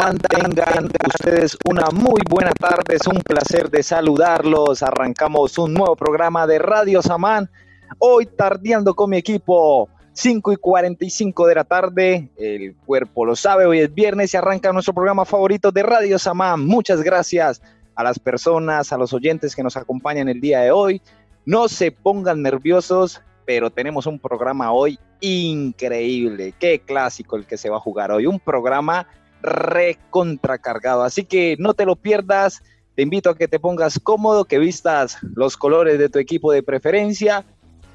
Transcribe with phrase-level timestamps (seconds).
[0.00, 0.54] ¿Cómo andan?
[0.54, 4.82] Tengan ustedes una muy buena tarde, es un placer de saludarlos.
[4.82, 7.50] Arrancamos un nuevo programa de Radio Samán,
[7.98, 9.90] hoy tardeando con mi equipo.
[10.12, 14.72] 5 y 45 de la tarde, el cuerpo lo sabe, hoy es viernes y arranca
[14.72, 16.66] nuestro programa favorito de Radio Samán.
[16.66, 17.60] Muchas gracias
[17.94, 21.02] a las personas, a los oyentes que nos acompañan el día de hoy.
[21.44, 26.54] No se pongan nerviosos, pero tenemos un programa hoy increíble.
[26.58, 28.26] Qué clásico el que se va a jugar hoy.
[28.26, 29.06] Un programa
[29.42, 31.02] recontracargado.
[31.02, 32.62] Así que no te lo pierdas.
[32.94, 36.62] Te invito a que te pongas cómodo, que vistas los colores de tu equipo de
[36.62, 37.44] preferencia.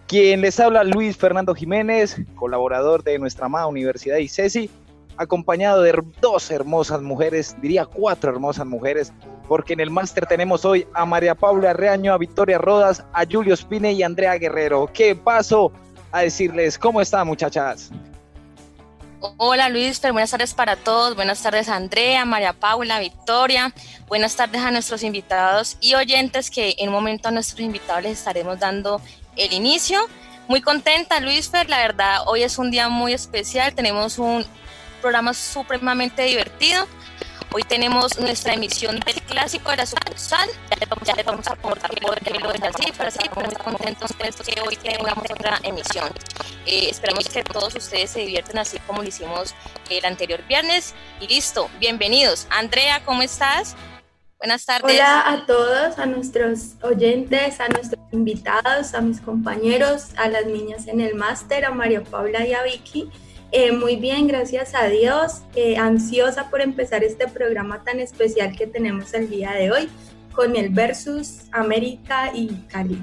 [0.07, 4.69] Quien les habla, Luis Fernando Jiménez, colaborador de nuestra amada Universidad ICESI,
[5.17, 9.11] acompañado de dos hermosas mujeres, diría cuatro hermosas mujeres,
[9.47, 13.55] porque en el máster tenemos hoy a María Paula Reaño, a Victoria Rodas, a Julio
[13.55, 14.89] Spine y a Andrea Guerrero.
[14.93, 15.71] ¿Qué paso?
[16.15, 17.91] a decirles cómo están muchachas.
[19.37, 23.73] Hola Luis, buenas tardes para todos, buenas tardes Andrea, María Paula, Victoria,
[24.07, 28.19] buenas tardes a nuestros invitados y oyentes que en un momento a nuestros invitados les
[28.19, 29.01] estaremos dando
[29.35, 29.99] el inicio.
[30.47, 34.45] Muy contenta Luis Fer, la verdad hoy es un día muy especial, tenemos un
[35.01, 36.87] programa supremamente divertido
[37.53, 40.49] Hoy tenemos nuestra emisión del clásico de la sucursal.
[41.05, 44.11] Ya les vamos a contar por lo es así, pero estamos muy contentos
[44.45, 46.09] que hoy tengamos otra emisión.
[46.65, 49.55] Eh, esperamos que todos ustedes se divierten así como lo hicimos
[49.89, 50.93] el anterior viernes.
[51.21, 52.47] Y listo, bienvenidos.
[52.49, 53.75] Andrea, ¿cómo estás?
[54.37, 54.93] Buenas tardes.
[54.93, 60.87] Hola a todos, a nuestros oyentes, a nuestros invitados, a mis compañeros, a las niñas
[60.87, 63.09] en el máster, a María Paula y a Vicky.
[63.51, 65.41] Eh, muy bien, gracias a Dios.
[65.55, 69.89] Eh, ansiosa por empezar este programa tan especial que tenemos el día de hoy
[70.33, 73.01] con el Versus América y Cali.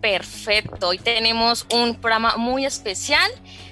[0.00, 3.30] Perfecto, hoy tenemos un programa muy especial.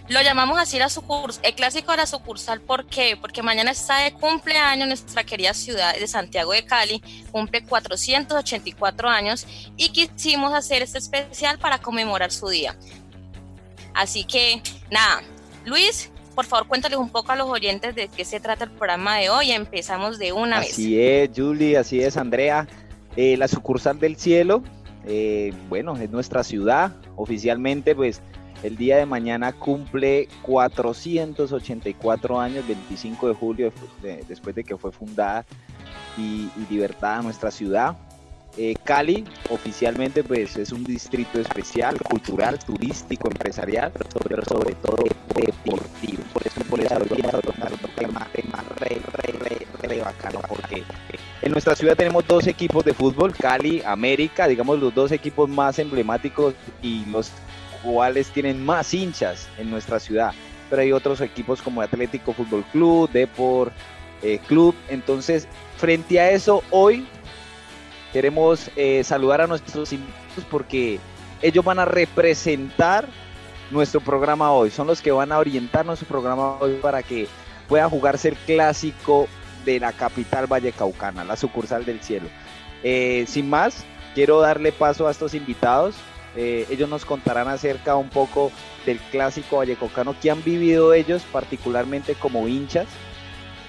[0.08, 3.16] Lo llamamos así la sucursal, el clásico de la sucursal, ¿por qué?
[3.18, 9.46] Porque mañana está de cumpleaños nuestra querida ciudad de Santiago de Cali, cumple 484 años
[9.76, 12.76] y quisimos hacer este especial para conmemorar su día.
[13.94, 14.60] Así que,
[14.90, 15.22] nada,
[15.64, 19.16] Luis, por favor, cuéntales un poco a los oyentes de qué se trata el programa
[19.18, 19.52] de hoy.
[19.52, 20.72] Empezamos de una vez.
[20.72, 22.66] Así es, Julie, así es, Andrea.
[23.16, 24.62] Eh, la sucursal del cielo,
[25.06, 26.92] eh, bueno, es nuestra ciudad.
[27.16, 28.20] Oficialmente, pues,
[28.64, 33.72] el día de mañana cumple 484 años, 25 de julio,
[34.26, 35.44] después de que fue fundada
[36.16, 37.96] y, y libertada nuestra ciudad.
[38.56, 45.04] Eh, Cali oficialmente pues es un distrito especial, cultural, turístico, empresarial, pero sobre todo
[45.34, 46.22] deportivo.
[46.32, 48.28] Por eso por eso un tema,
[48.76, 50.84] re, bacano porque
[51.42, 55.78] en nuestra ciudad tenemos dos equipos de fútbol, Cali, América, digamos los dos equipos más
[55.78, 57.30] emblemáticos y los
[57.82, 60.32] cuales tienen más hinchas en nuestra ciudad.
[60.70, 63.72] Pero hay otros equipos como Atlético Fútbol Club, Deport
[64.22, 64.74] eh, Club.
[64.88, 67.06] Entonces, frente a eso, hoy
[68.14, 71.00] Queremos eh, saludar a nuestros invitados porque
[71.42, 73.08] ellos van a representar
[73.72, 74.70] nuestro programa hoy.
[74.70, 77.26] Son los que van a orientar nuestro programa hoy para que
[77.68, 79.26] pueda jugarse el clásico
[79.64, 82.28] de la capital vallecaucana, la sucursal del cielo.
[82.84, 85.96] Eh, sin más, quiero darle paso a estos invitados.
[86.36, 88.52] Eh, ellos nos contarán acerca un poco
[88.86, 92.86] del clásico vallecaucano que han vivido ellos, particularmente como hinchas,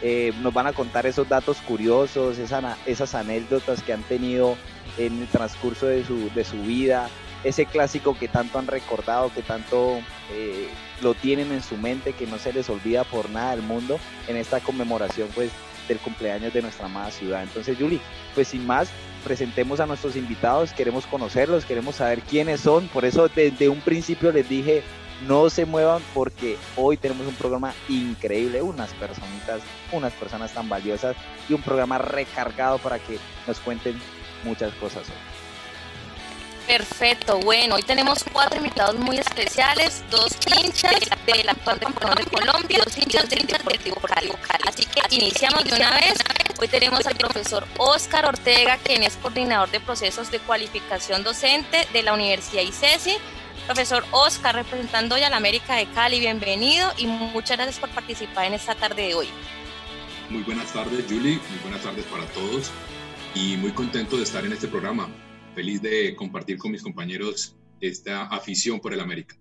[0.08, 4.56] eh, nos van a contar esos datos curiosos, esas anécdotas que han tenido
[5.00, 7.10] en el transcurso de su, vida,
[7.44, 9.98] ese clásico que tanto han recordado, que tanto
[10.32, 10.68] eh,
[11.02, 14.38] lo tienen en su mente, que no se les olvida por nada del mundo en
[14.38, 15.50] esta conmemoración pues
[15.88, 17.42] del cumpleaños de nuestra amada ciudad.
[17.42, 18.00] Entonces, Juli,
[18.36, 18.90] pues sin más,
[19.24, 24.32] presentemos a nuestros invitados, queremos conocerlos, queremos saber quiénes son, por eso desde un principio
[24.32, 24.84] les dije
[25.28, 29.61] no se muevan porque hoy tenemos un programa increíble, unas personitas,
[29.91, 31.16] unas personas tan valiosas
[31.50, 34.00] y un programa recargado para que nos cuenten
[34.44, 35.16] muchas cosas hoy.
[36.67, 40.96] Perfecto, bueno, hoy tenemos cuatro invitados muy especiales, dos hinchas
[41.28, 44.32] del actual campeón de Colombia, dos hinchas del Deportivo Cali.
[44.67, 46.16] Así que iniciamos de una vez.
[46.59, 52.02] Hoy tenemos al profesor Oscar Ortega, quien es coordinador de procesos de cualificación docente de
[52.02, 53.17] la Universidad ICESI
[53.66, 58.46] Profesor Oscar, representando hoy a la América de Cali, bienvenido y muchas gracias por participar
[58.46, 59.28] en esta tarde de hoy.
[60.29, 62.72] Muy buenas tardes, Julie, muy buenas tardes para todos
[63.34, 65.09] y muy contento de estar en este programa.
[65.56, 69.35] Feliz de compartir con mis compañeros esta afición por el América.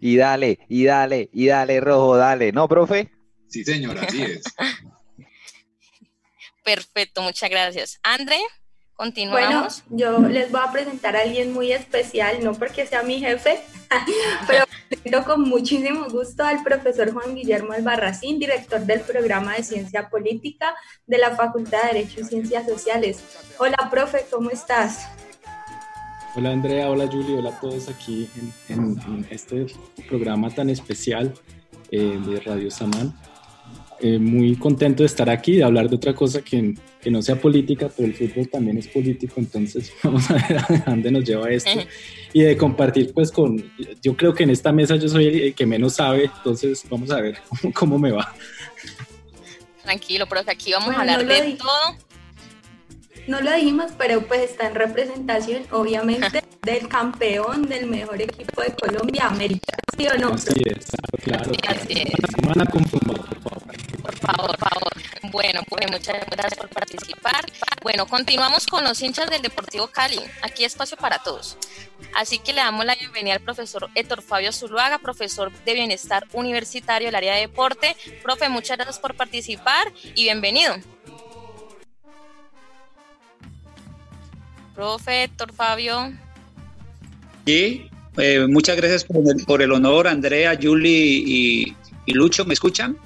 [0.00, 3.12] Y dale, y dale, y dale, rojo, dale, ¿no, profe?
[3.46, 4.42] Sí, señor, así es.
[6.64, 8.00] Perfecto, muchas gracias.
[8.02, 8.38] André.
[8.96, 9.84] Continuamos.
[9.88, 13.60] Bueno, yo les voy a presentar a alguien muy especial, no porque sea mi jefe,
[14.46, 20.08] pero presento con muchísimo gusto al profesor Juan Guillermo Albarracín, director del programa de Ciencia
[20.08, 20.74] Política
[21.06, 23.24] de la Facultad de Derecho y Ciencias Sociales.
[23.58, 25.08] Hola, profe, ¿cómo estás?
[26.34, 28.28] Hola Andrea, hola Julio, hola a todos aquí
[28.68, 29.66] en, este
[30.08, 31.34] programa tan especial
[31.90, 33.14] eh, de Radio Samán.
[34.00, 37.36] Eh, muy contento de estar aquí, de hablar de otra cosa que, que, no sea
[37.36, 41.50] política, pero el fútbol también es político, entonces vamos a ver a dónde nos lleva
[41.50, 41.70] esto.
[42.34, 43.62] Y de compartir pues con,
[44.00, 47.20] yo creo que en esta mesa yo soy el, que menos sabe, entonces vamos a
[47.20, 47.36] ver
[47.74, 48.34] cómo, me va.
[49.82, 52.11] Tranquilo, pero aquí vamos a hablar de todo
[53.26, 58.72] no lo dijimos, pero pues está en representación, obviamente, del campeón del mejor equipo de
[58.74, 60.34] Colombia, América, ¿sí o no?
[60.34, 60.86] Así es,
[61.22, 61.50] claro.
[61.68, 62.42] Así es.
[62.42, 63.62] No van a confundir, por favor.
[64.02, 64.92] Por favor, por favor.
[65.32, 67.44] Bueno, pues muchas gracias por participar.
[67.82, 70.20] Bueno, continuamos con los hinchas del Deportivo Cali.
[70.42, 71.56] Aquí espacio para todos.
[72.14, 77.08] Así que le damos la bienvenida al profesor Héctor Fabio Zuluaga, profesor de Bienestar Universitario
[77.08, 77.96] del área de deporte.
[78.22, 80.74] Profe, muchas gracias por participar y bienvenido.
[84.74, 86.12] Profe Héctor Fabio.
[87.46, 89.04] Sí, eh, muchas gracias
[89.46, 91.74] por el, honor, Andrea, Julie
[92.06, 92.44] y, Lucho.
[92.44, 92.96] ¿Me escuchan?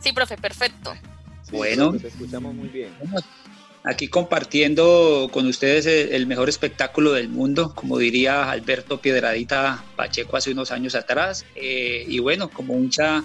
[0.00, 0.94] Sí, profe, perfecto.
[1.50, 2.90] bueno, escuchamos muy bien.
[3.84, 10.52] Aquí compartiendo con ustedes el, mejor espectáculo del mundo, como diría Alberto Piedradita Pacheco hace
[10.52, 11.44] unos años atrás.
[11.54, 13.24] Eh, y bueno, como hincha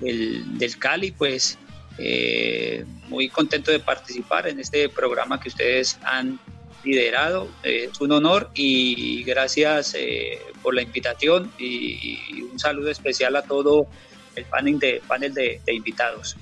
[0.00, 1.58] del, del Cali, pues
[1.96, 6.38] eh, muy contento de participar en este programa que ustedes han
[6.84, 7.48] liderado.
[7.62, 13.42] Eh, es un honor y gracias eh, por la invitación y, un saludo especial a
[13.42, 13.88] todo
[14.36, 16.36] el panel de, panel de, invitados.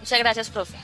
[0.00, 0.76] Muchas gracias, profe.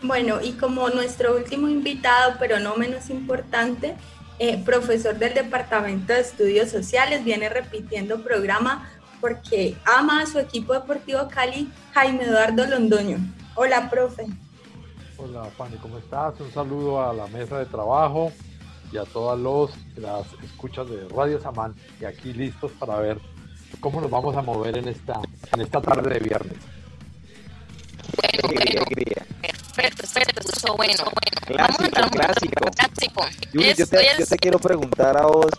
[0.00, 3.94] Bueno, y como nuestro último invitado, pero no menos importante,
[4.38, 8.90] eh, profesor del Departamento de Estudios Sociales, viene repitiendo programa
[9.20, 13.18] porque ama a su equipo deportivo Cali, Jaime Eduardo Londoño.
[13.54, 14.26] Hola, profe.
[15.24, 16.40] Hola Fanny, ¿cómo estás?
[16.40, 18.32] Un saludo a la mesa de trabajo
[18.90, 23.20] y a todas los, las escuchas de Radio Samán y aquí listos para ver
[23.78, 25.20] cómo nos vamos a mover en esta,
[25.52, 26.58] en esta tarde de viernes.
[28.16, 28.84] Bueno, bueno,
[29.40, 30.02] perfecto,
[30.34, 31.62] perfecto, bueno, bueno.
[31.62, 32.70] Vamos a entrar clásico.
[32.72, 33.24] clásico.
[33.52, 35.52] yo, te, yo te quiero preguntar a vos,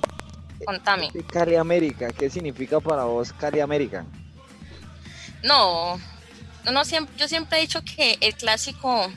[0.66, 1.10] Contame.
[1.32, 4.06] Cali América, ¿qué significa para vos Cali América?
[5.42, 5.98] No,
[6.70, 9.10] no, siempre, yo siempre he dicho que el clásico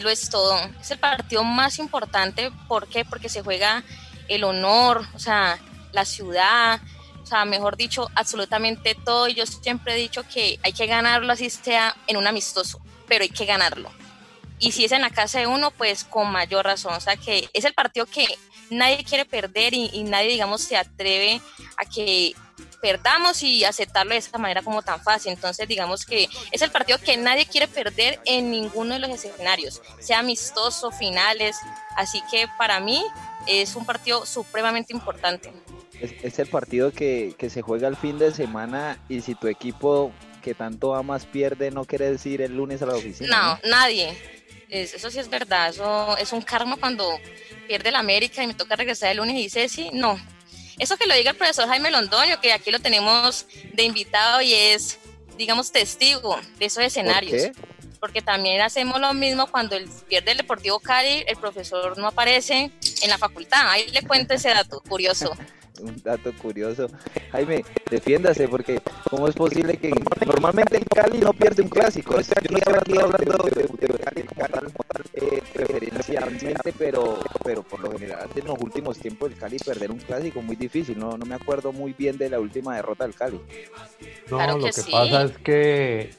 [0.00, 0.56] lo es todo.
[0.80, 3.04] Es el partido más importante, ¿por qué?
[3.04, 3.82] Porque se juega
[4.28, 5.58] el honor, o sea,
[5.92, 6.80] la ciudad,
[7.22, 9.28] o sea, mejor dicho, absolutamente todo.
[9.28, 13.22] Y yo siempre he dicho que hay que ganarlo así sea en un amistoso, pero
[13.22, 13.90] hay que ganarlo.
[14.58, 16.94] Y si es en la casa de uno, pues con mayor razón.
[16.94, 18.26] O sea, que es el partido que
[18.68, 21.40] nadie quiere perder y nadie, digamos, se atreve
[21.76, 22.34] a que
[22.80, 25.32] perdamos y aceptarlo de esa manera como tan fácil.
[25.32, 29.82] Entonces, digamos que es el partido que nadie quiere perder en ninguno de los escenarios,
[30.00, 31.56] sea amistoso, finales.
[31.96, 33.04] Así que para mí
[33.46, 35.52] es un partido supremamente importante.
[36.00, 40.12] Es, el partido que, se juega el fin de semana y si tu equipo
[40.42, 43.58] que tanto amas pierde, no quiere decir el lunes a la oficina.
[43.62, 44.16] No, nadie.
[44.70, 45.68] eso sí es verdad.
[45.68, 47.06] Eso es un karma cuando
[47.68, 50.18] pierde la América y me toca regresar el lunes y dice, sí, no,
[50.78, 54.54] eso que lo diga el profesor Jaime Londoño, que aquí lo tenemos de invitado y
[54.54, 54.98] es,
[55.36, 57.50] digamos, testigo de esos escenarios.
[57.98, 62.70] Porque también hacemos lo mismo cuando el, pierde el Deportivo Cali, el profesor no aparece
[63.02, 63.68] en la facultad.
[63.68, 65.30] Ahí le cuento ese dato curioso.
[65.80, 66.88] un dato curioso.
[67.32, 69.92] Jaime, defiéndase porque ¿cómo es posible que
[70.26, 72.16] normalmente el Cali no pierde un clásico?
[72.16, 74.72] O sea, yo no estoy aquí hablando de, de Cali como tal,
[75.14, 79.98] eh, preferencialmente, pero, pero por lo general en los últimos tiempos el Cali perder un
[79.98, 80.98] clásico muy difícil.
[80.98, 83.40] No, no me acuerdo muy bien de la última derrota del Cali.
[84.30, 86.10] No, lo que pasa es que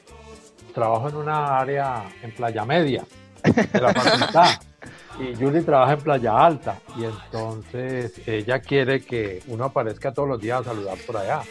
[0.74, 3.04] trabajo en una área en Playa Media
[3.44, 4.60] de la facultad.
[5.18, 10.40] y Julie trabaja en Playa Alta y entonces ella quiere que uno aparezca todos los
[10.40, 11.42] días a saludar por allá.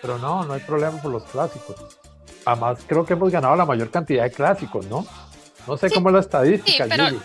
[0.00, 1.76] Pero no, no hay problema por los clásicos.
[2.44, 5.06] Además, creo que hemos ganado la mayor cantidad de clásicos, ¿no?
[5.66, 7.20] No sé cómo es la estadística, pero, Julie.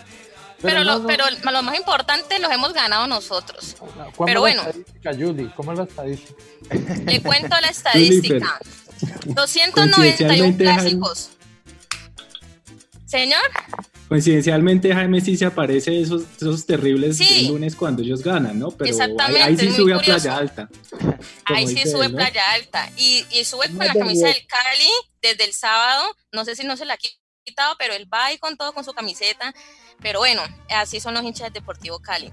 [0.60, 3.76] Pero, lo, pero, lo, más importante los hemos ganado nosotros.
[4.24, 4.62] Pero bueno.
[4.62, 5.50] La estadística, Julie?
[5.56, 6.42] ¿Cómo es la estadística?
[7.04, 8.60] Le cuento la estadística.
[9.26, 11.30] 291 clásicos.
[13.06, 13.42] Señor.
[14.08, 17.18] Coincidencialmente Jaime sí se aparece esos, esos terribles
[17.48, 18.70] lunes cuando ellos ganan, ¿no?
[18.70, 20.68] Pero ahí, sí sube a Playa Alta.
[21.46, 22.90] Ahí sí sube a Playa Alta.
[22.96, 24.90] Y, y sube con la camisa del Cali
[25.22, 26.04] desde el sábado.
[26.32, 26.98] No sé si no se la ha
[27.44, 29.54] quitado, pero él va ahí con todo, con su camiseta.
[30.02, 32.30] Pero bueno, así son los hinchas del Deportivo Cali.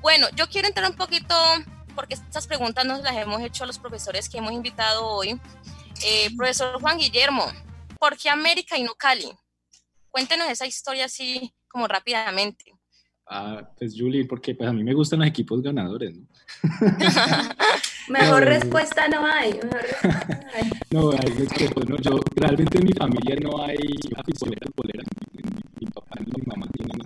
[0.00, 1.34] Bueno, yo quiero entrar un poquito,
[1.94, 5.38] porque estas preguntas nos las hemos hecho a los profesores que hemos invitado hoy.
[6.02, 7.46] Eh, profesor Juan Guillermo,
[7.98, 9.30] ¿por qué América y no Cali?
[10.10, 12.72] Cuéntenos esa historia así como rápidamente.
[13.32, 16.26] Ah, pues Julie, porque pues a mí me gustan los equipos ganadores, ¿no?
[18.08, 19.52] mejor respuesta no hay.
[20.90, 21.48] no, hay
[21.88, 23.76] no, yo realmente en mi familia no hay
[24.16, 25.42] aficionados futboleras, mi,
[25.80, 26.98] mi, papá y mi mamá tienen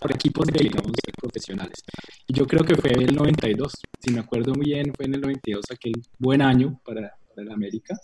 [0.00, 1.80] por equipos de, digamos, profesionales.
[2.26, 5.20] Y yo creo que fue el 92, si me acuerdo muy bien, fue en el
[5.20, 7.94] 92 aquel buen año para, para el América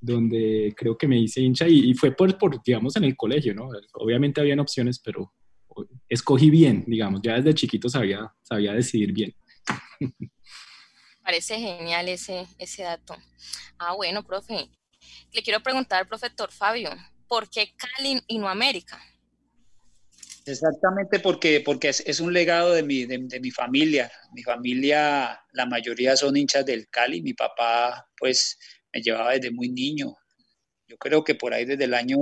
[0.00, 3.54] donde creo que me hice hincha y, y fue por, por, digamos, en el colegio,
[3.54, 3.70] ¿no?
[3.94, 5.32] Obviamente habían opciones, pero
[6.08, 9.34] escogí bien, digamos, ya desde chiquito sabía, sabía decidir bien.
[11.22, 13.14] Parece genial ese, ese dato.
[13.78, 14.68] Ah, bueno, profe.
[15.32, 16.90] Le quiero preguntar, profesor Fabio,
[17.28, 18.98] ¿por qué Cali y no América?
[20.46, 24.10] Exactamente porque, porque es, un legado de mi, de, mi familia.
[24.32, 27.20] Mi familia, la mayoría son hinchas del Cali.
[27.20, 28.58] Mi papá, pues,
[28.92, 30.16] me llevaba desde muy niño
[30.88, 32.18] yo creo que por ahí desde el año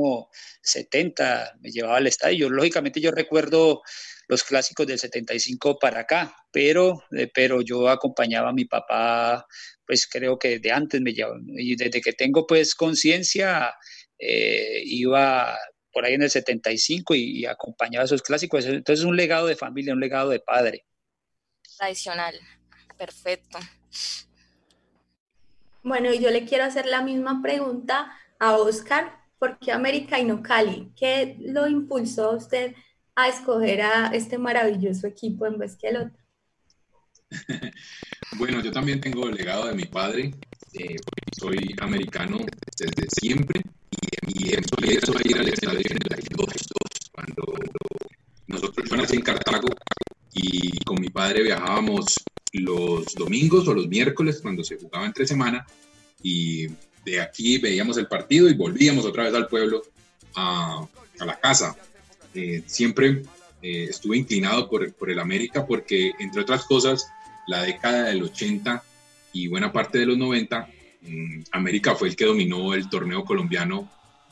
[0.62, 2.50] 70 me llevaba al estadio.
[2.50, 3.82] Lógicamente yo recuerdo
[4.26, 9.46] los clásicos del 75 para acá, pero, eh, pero yo acompañaba a mi papá,
[9.86, 13.72] pues creo que de antes me llevaba, y desde que tengo pues conciencia,
[14.18, 15.56] eh, iba
[15.92, 18.66] por ahí en el 75 y, y, acompañaba a esos clásicos.
[18.66, 20.84] Entonces es un legado de familia, un legado de padre.
[21.78, 22.34] Tradicional,
[22.98, 23.58] perfecto.
[25.86, 30.24] Bueno, y yo le quiero hacer la misma pregunta a Oscar, ¿por qué América y
[30.24, 30.90] no Cali?
[30.96, 32.74] ¿Qué lo impulsó a usted
[33.14, 36.18] a escoger a este maravilloso equipo en vez que el otro?
[38.36, 40.34] bueno, yo también tengo el legado de mi padre.
[40.72, 40.96] Eh,
[41.38, 42.38] soy americano
[42.76, 43.62] desde siempre
[44.26, 46.46] y, empiezo a ir al estadio en el 2
[47.12, 47.54] cuando
[48.48, 49.68] nosotros yo nací en Cartago
[50.32, 52.24] y con mi padre viajábamos
[52.58, 55.66] los domingos o los miércoles cuando se jugaba entre semana
[56.22, 56.66] y
[57.04, 59.82] de aquí veíamos el partido y volvíamos otra vez al pueblo,
[60.34, 60.86] a,
[61.18, 61.76] la casa.
[62.34, 63.22] Eh, siempre
[63.62, 67.06] eh, estuve inclinado por, por, el América porque, entre otras cosas,
[67.46, 68.82] la década del 80
[69.32, 70.68] y buena parte de los 90,
[71.02, 73.90] mm, América fue el que dominó el torneo colombiano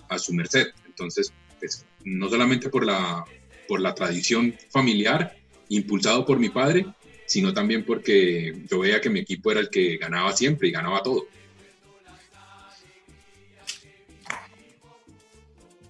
[0.09, 0.69] a su merced.
[0.87, 3.25] Entonces, pues, no solamente por la,
[3.69, 5.37] por la tradición familiar,
[5.69, 6.87] impulsado por mi padre,
[7.27, 11.03] sino también porque yo veía que mi equipo era el que ganaba siempre y ganaba
[11.03, 11.27] todo.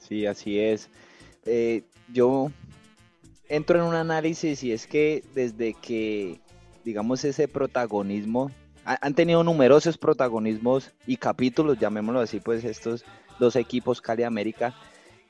[0.07, 0.89] Sí, así es.
[1.47, 2.51] Eh, yo
[3.49, 6.41] entro en un análisis y es que desde que,
[6.85, 8.51] digamos, ese protagonismo,
[8.85, 13.03] han tenido numerosos protagonismos y capítulos, llamémoslo así, pues estos
[13.39, 14.75] dos equipos Cali América,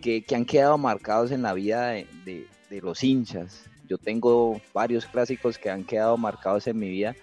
[0.00, 1.90] que, han quedado marcados en la vida
[2.25, 2.49] de,
[2.82, 3.70] los hinchas.
[3.88, 7.14] Yo tengo varios clásicos que han quedado marcados en mi vida,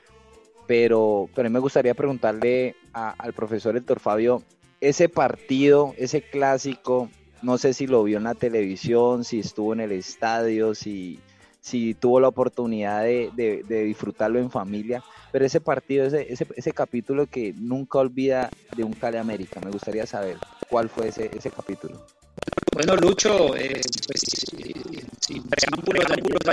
[0.68, 4.44] pero, pero a mí me gustaría preguntarle al profesor Héctor Fabio,
[4.80, 7.10] ese partido, ese clásico,
[7.42, 11.20] no sé si lo vio en la televisión, si estuvo en el estadio, si,
[11.62, 17.54] si tuvo la oportunidad de, disfrutarlo en familia, pero ese partido, ese, ese, capítulo que
[17.58, 20.38] nunca olvida de un Cali América, me gustaría saber
[20.70, 22.04] cuál fue ese, ese capítulo.
[22.74, 24.22] Bueno, Lucho, eh, pues
[25.20, 25.42] sí,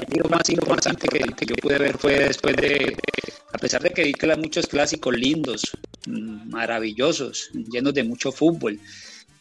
[0.09, 2.97] el más importante que, que yo pude ver fue después de,
[3.53, 5.77] a pesar de que vi muchos clásicos lindos,
[6.07, 8.79] mm, maravillosos, llenos de mucho fútbol,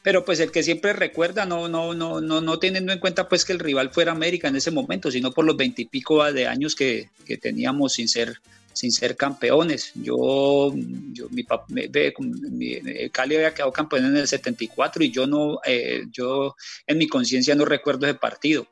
[0.02, 3.44] pero pues el que siempre recuerda, no, no, no, no, no teniendo en cuenta pues
[3.44, 7.10] que el rival fuera América en ese momento, sino por los veintipico de años que,
[7.26, 8.40] que, teníamos sin ser,
[8.78, 9.92] sin ser campeones.
[9.96, 10.74] Yo,
[11.12, 11.46] yo mi,
[12.50, 16.56] mi, Cali había quedado campeón en el 74 y yo no, eh, yo
[16.86, 18.68] en mi conciencia no recuerdo ese partido,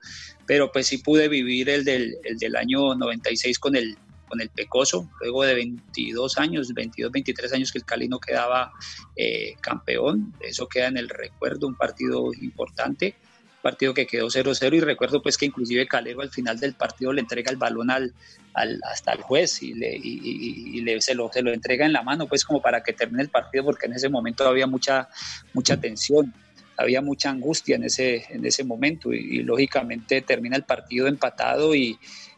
[0.45, 3.97] pero pues sí pude vivir el del, el del año 96 con el,
[4.27, 8.71] con el Pecoso, luego de 22 años, 22, 23 años que el Cali no quedaba
[9.15, 13.15] eh, campeón, eso queda en el recuerdo, un partido importante,
[13.63, 17.21] partido que quedó 0-0 y recuerdo pues que inclusive Calero al final del partido le
[17.21, 18.13] entrega el balón al,
[18.55, 22.27] hasta al juez y, le, y, le, se, lo, se lo entrega en la mano
[22.27, 25.09] pues como para que termine el partido porque en ese momento había mucha,
[25.53, 26.33] mucha tensión
[26.77, 31.97] había mucha angustia en ese, en ese momento y, lógicamente termina el partido empatado y,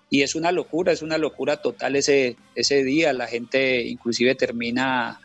[0.09, 3.11] es una locura, es una locura total ese, ese día.
[3.11, 5.19] La gente inclusive termina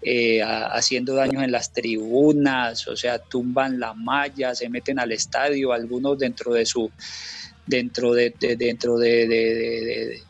[0.00, 5.74] eh, haciendo daños en las tribunas, o sea, tumban la malla, se meten al estadio,
[5.74, 6.90] algunos dentro de su,
[7.66, 10.22] dentro de, dentro de, de,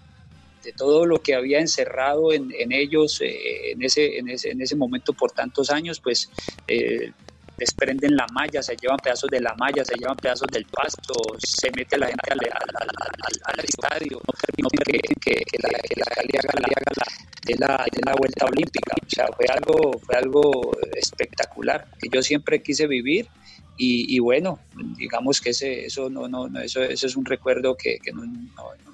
[0.71, 5.12] todo lo que había encerrado en, ellos eh, en, ese, en, ese, en ese momento
[5.12, 6.31] por tantos años, pues
[6.69, 7.11] eh,
[7.57, 11.71] desprenden la malla, se llevan pedazos de la malla, se llevan pedazos del pasto, se
[11.76, 14.21] mete la gente al, estadio,
[14.59, 17.04] no que, que, la, que la Cali haga la,
[17.47, 18.95] de, la, de la vuelta olímpica.
[19.00, 23.28] O sea, fue algo, fue algo espectacular que yo siempre quise vivir.
[23.76, 24.60] Y, bueno,
[24.96, 28.22] digamos que ese, eso, no, no, eso, eso es un recuerdo que, que no,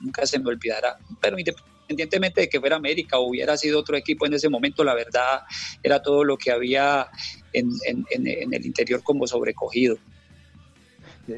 [0.00, 0.96] nunca se me olvidará.
[1.20, 4.94] Pero independientemente de que fuera América o hubiera sido otro equipo en ese momento, la
[4.94, 5.42] verdad
[5.82, 7.08] era todo lo que había
[7.52, 9.98] en, en, en el interior como sobrecogido.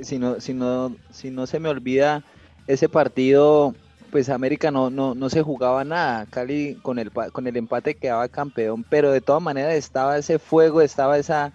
[0.02, 2.22] Si no, si, no, si no se me olvida,
[2.68, 3.74] ese partido,
[4.12, 6.26] pues América no, no, no se jugaba nada.
[6.26, 10.80] Cali con el, con el empate quedaba campeón, pero de todas maneras estaba ese fuego,
[10.80, 11.52] estaba esa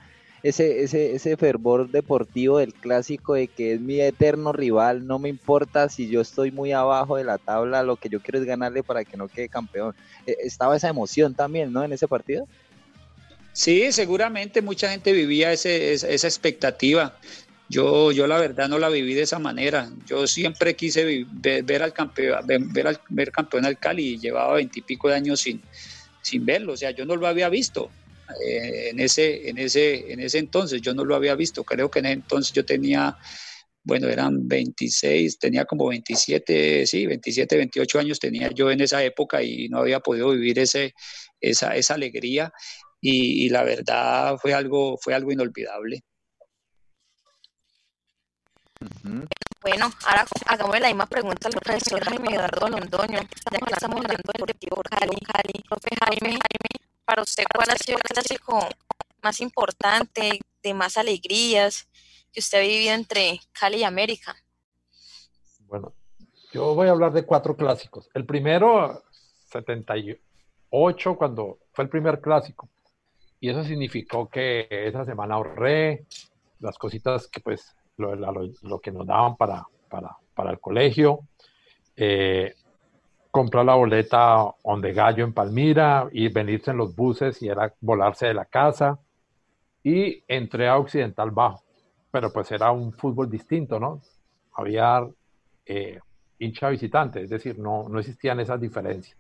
[0.48, 5.28] ese, ese, ese fervor deportivo del clásico de que es mi eterno rival, no me
[5.28, 8.84] importa si yo estoy muy abajo de la tabla, lo que yo quiero es ganarle
[8.84, 9.96] para que no quede campeón.
[10.28, 11.84] E, estaba esa emoción también, ¿no?
[11.84, 12.48] En ese partido.
[13.54, 17.18] Sí, seguramente mucha gente vivía ese, esa expectativa.
[17.68, 19.90] Yo, yo la verdad no la viví de esa manera.
[20.06, 25.08] Yo siempre quise ver, al campeón, ver, al, ver campeón al Cali y llevaba veintipico
[25.08, 25.64] de años sin,
[26.22, 26.74] sin verlo.
[26.74, 27.90] O sea, yo no lo había visto.
[28.46, 30.82] Eh, en, ese, en, ese, en ese entonces.
[30.82, 33.18] Yo no lo había visto, creo que en ese entonces yo tenía,
[33.84, 39.44] bueno, eran 26, tenía como 27, sí, 27, 28 años tenía yo en esa época
[39.44, 40.94] y no había podido vivir ese,
[41.40, 42.52] esa, esa alegría
[43.02, 46.04] y, la verdad fue algo, fue algo inolvidable.
[49.62, 54.08] Bueno, ahora hagamos la misma pregunta al profesor Jaime Eduardo Londoño, ya que estamos hablando
[54.08, 56.75] del Deportivo Cali, Cali, profe Jaime, Jaime,
[57.06, 58.68] para usted, ¿cuál ha sido el clásico
[59.22, 61.88] más importante, de más alegrías
[62.32, 64.36] que usted ha vivido entre Cali y América?
[65.62, 65.94] Bueno,
[66.52, 68.10] yo voy a hablar de cuatro clásicos.
[68.14, 69.04] El primero,
[69.48, 72.70] 78, cuando fue el primer clásico.
[73.40, 76.06] Y eso significó que esa semana ahorré
[76.60, 81.28] las cositas que pues lo, que nos daban para, para, para el colegio.
[81.96, 82.56] Eh,
[83.36, 88.28] comprar la boleta donde gallo en Palmira y venirse en los buses y era volarse
[88.28, 88.98] de la casa.
[89.84, 91.62] Y entré a Occidental Bajo,
[92.12, 94.02] pero pues era un fútbol distinto, ¿no?
[94.54, 95.06] Había
[95.66, 96.00] eh,
[96.40, 99.20] hincha visitante, es decir, no, no existían esas diferencias.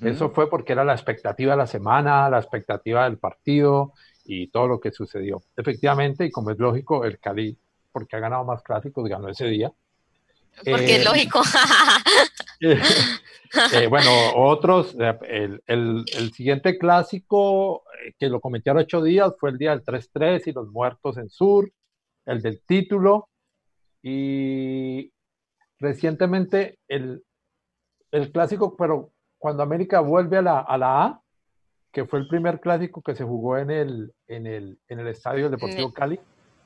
[0.00, 3.92] Eso fue porque era la expectativa de la semana, la expectativa del partido
[4.24, 5.42] y todo lo que sucedió.
[5.54, 7.58] Efectivamente, y como es lógico, el Cali,
[7.92, 9.70] porque ha ganado más clásicos, ganó ese día.
[10.56, 11.42] Porque es eh, lógico.
[13.72, 17.82] Eh, bueno, otros, eh, el, siguiente clásico
[18.16, 21.28] que lo comenté hace ocho días fue el día del 3-3 y los muertos en
[21.28, 21.68] Sur,
[22.26, 23.28] el del título.
[24.02, 25.12] Y
[25.80, 27.24] recientemente el,
[28.12, 31.22] el clásico, pero cuando América vuelve a la, a la A,
[31.92, 35.44] que fue el primer clásico que se jugó en el, en el, en el estadio
[35.44, 36.20] del Deportivo Cali.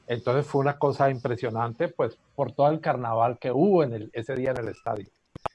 [0.07, 4.35] Entonces fue una cosa impresionante, pues, por todo el carnaval que hubo en el, ese
[4.35, 5.07] día en el estadio.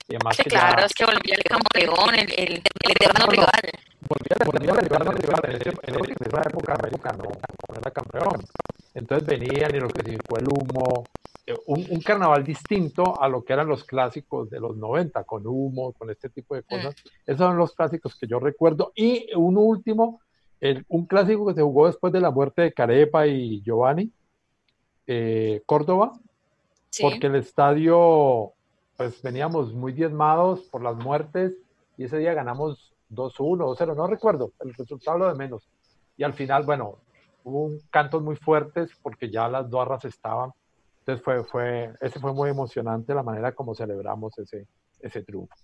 [0.07, 3.47] Y además sí, claro, es que el campeón, el, el, el eterno rival.
[3.63, 5.39] El eterno rival.
[5.43, 5.95] En,
[6.27, 8.43] esa época América no, no, era campeón.
[8.95, 11.03] Entonces venían y lo que significó el humo.
[11.45, 15.45] Eh, un, un, carnaval distinto a lo que eran los clásicos de los 90, con
[15.45, 16.95] humo, con este tipo de cosas.
[16.95, 17.31] Mm.
[17.31, 18.91] Esos son los clásicos que yo recuerdo.
[18.95, 20.21] Y un último,
[20.59, 24.11] el, un clásico que se jugó después de la muerte de Carepa y Giovanni,
[25.11, 26.13] eh, Córdoba,
[26.91, 27.01] sí.
[27.01, 28.53] porque el estadio,
[28.95, 31.55] pues veníamos muy diezmados por las muertes
[31.97, 35.67] y ese día ganamos 2-1, 2-0, no recuerdo, el resultado lo de menos.
[36.15, 36.99] Y al final, bueno,
[37.43, 40.51] hubo cantos muy fuertes porque ya las barras estaban.
[40.99, 44.67] Entonces fue, fue, ese fue muy emocionante la manera como celebramos ese,
[44.99, 45.55] ese triunfo.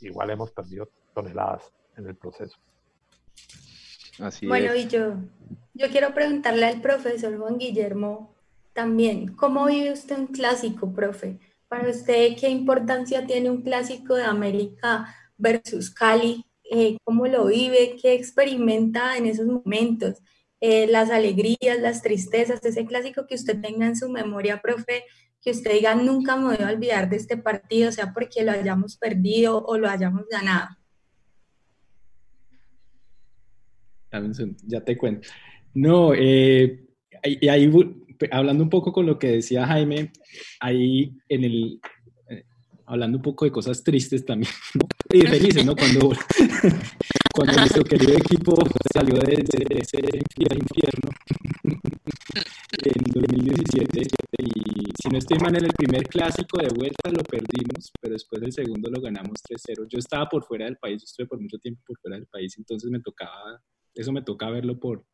[0.00, 2.56] Igual hemos perdido toneladas en el proceso.
[4.20, 5.16] Así bueno, y yo,
[5.74, 8.33] yo quiero preguntarle al profesor Juan Guillermo
[8.74, 11.38] también, ¿cómo vive usted un clásico, profe?
[11.68, 16.44] Para usted, ¿qué importancia tiene un clásico de América versus Cali?
[16.70, 17.96] Eh, ¿Cómo lo vive?
[18.00, 20.18] ¿Qué experimenta en esos momentos?
[20.60, 25.04] Eh, las alegrías, las tristezas, ese clásico que usted tenga en su memoria, profe,
[25.40, 28.96] que usted diga, nunca me voy a olvidar de este partido, sea porque lo hayamos
[28.96, 30.70] perdido o lo hayamos ganado.
[34.66, 35.28] Ya te cuento.
[35.74, 36.86] No, eh,
[37.22, 37.70] ahí
[38.30, 40.12] hablando un poco con lo que decía Jaime,
[40.60, 41.80] ahí en el,
[42.28, 42.44] eh,
[42.86, 44.52] hablando un poco de cosas tristes también,
[45.12, 45.74] y felices, ¿no?
[45.74, 46.10] Cuando,
[47.34, 48.56] cuando nuestro querido equipo
[48.92, 51.10] salió de, ese infierno
[52.84, 54.02] en 2017
[54.38, 58.40] y si no estoy mal en el primer clásico de vuelta lo perdimos, pero después
[58.40, 59.86] del segundo lo ganamos 3-0.
[59.88, 62.90] Yo estaba por fuera del país, estuve por mucho tiempo por fuera del país, entonces
[62.90, 63.62] me tocaba,
[63.94, 65.04] eso me tocaba verlo por,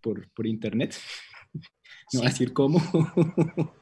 [0.00, 0.96] por, por internet
[2.12, 2.80] no voy a decir cómo.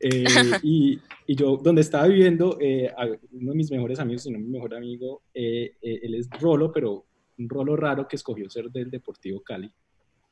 [0.00, 0.24] Eh,
[0.62, 2.90] y, y, yo, donde estaba viviendo, eh,
[3.32, 7.04] uno de mis mejores amigos, si no mi mejor amigo, eh, él es Rolo, pero
[7.36, 9.70] un Rolo raro que escogió ser del Deportivo Cali.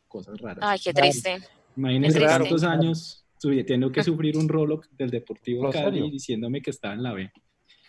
[0.07, 0.65] Cosas raras.
[0.67, 1.37] Ay, qué triste.
[1.77, 7.03] Imagínense tantos años teniendo que sufrir un Rolo del Deportivo Cali diciéndome que estaba en
[7.03, 7.31] la B.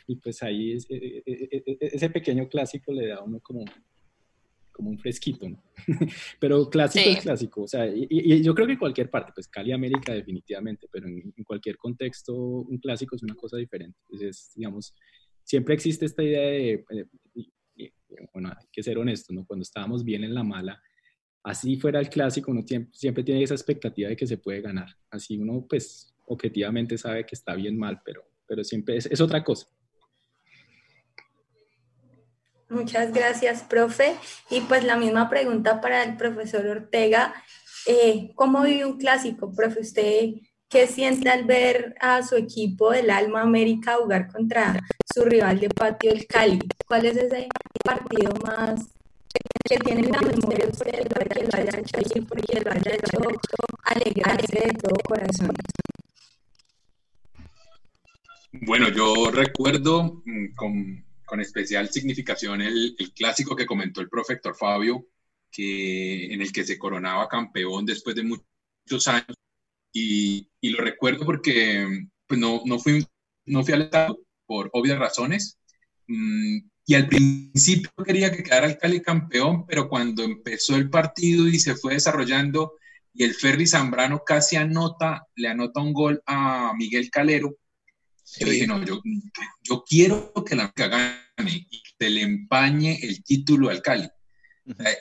[0.07, 3.63] Y pues ahí ese pequeño clásico le da a uno como
[4.79, 5.61] como un fresquito, ¿no?
[6.39, 9.73] pero clásico es clásico, o sea, y, yo creo que en cualquier parte, pues Cali
[9.73, 13.99] América definitivamente, pero en, cualquier contexto un clásico es una cosa diferente.
[14.05, 14.95] Entonces, digamos,
[15.43, 16.85] siempre existe esta idea de,
[18.33, 19.45] bueno, hay que ser honesto, ¿no?
[19.45, 20.81] Cuando estábamos bien en la mala,
[21.43, 22.63] así fuera el clásico, uno
[22.93, 24.95] siempre tiene esa expectativa de que se puede ganar.
[25.11, 29.67] Así uno, pues, objetivamente sabe que está bien mal, pero, pero siempre es otra cosa.
[32.69, 34.15] Muchas gracias, profe.
[34.51, 37.33] Y pues la misma pregunta para el profesor Ortega.
[37.87, 39.79] Eh, ¿Cómo vive un clásico, profe?
[39.79, 40.29] ¿Usted
[40.69, 44.79] qué siente al ver a su equipo del Alma América jugar contra
[45.11, 46.59] su rival de patio, el Cali?
[46.85, 47.47] ¿Cuál es ese
[47.83, 48.81] partido más
[49.67, 53.19] que tiene la memoria usted que lo haya hecho porque lo haya hecho
[53.83, 55.53] alegrarse de todo corazón?
[58.51, 65.05] Bueno, yo recuerdo mm, con con especial significación el, clásico que comentó el profesor Fabio,
[65.51, 69.35] que, en el que se coronaba campeón después de muchos años.
[69.93, 71.87] Y, lo recuerdo porque
[72.27, 73.05] pues no, no, fui,
[73.45, 75.57] no fui al estado por obvias razones.
[76.07, 81.47] Mm, y al principio quería que quedara el Cali campeón, pero cuando empezó el partido
[81.47, 82.73] y se fue desarrollando
[83.13, 87.57] y el Ferry Zambrano casi anota, le anota un gol a Miguel Calero,
[88.37, 89.01] yo dije, no, yo,
[89.63, 94.07] yo quiero que la gane y que se le empañe el título al Cali.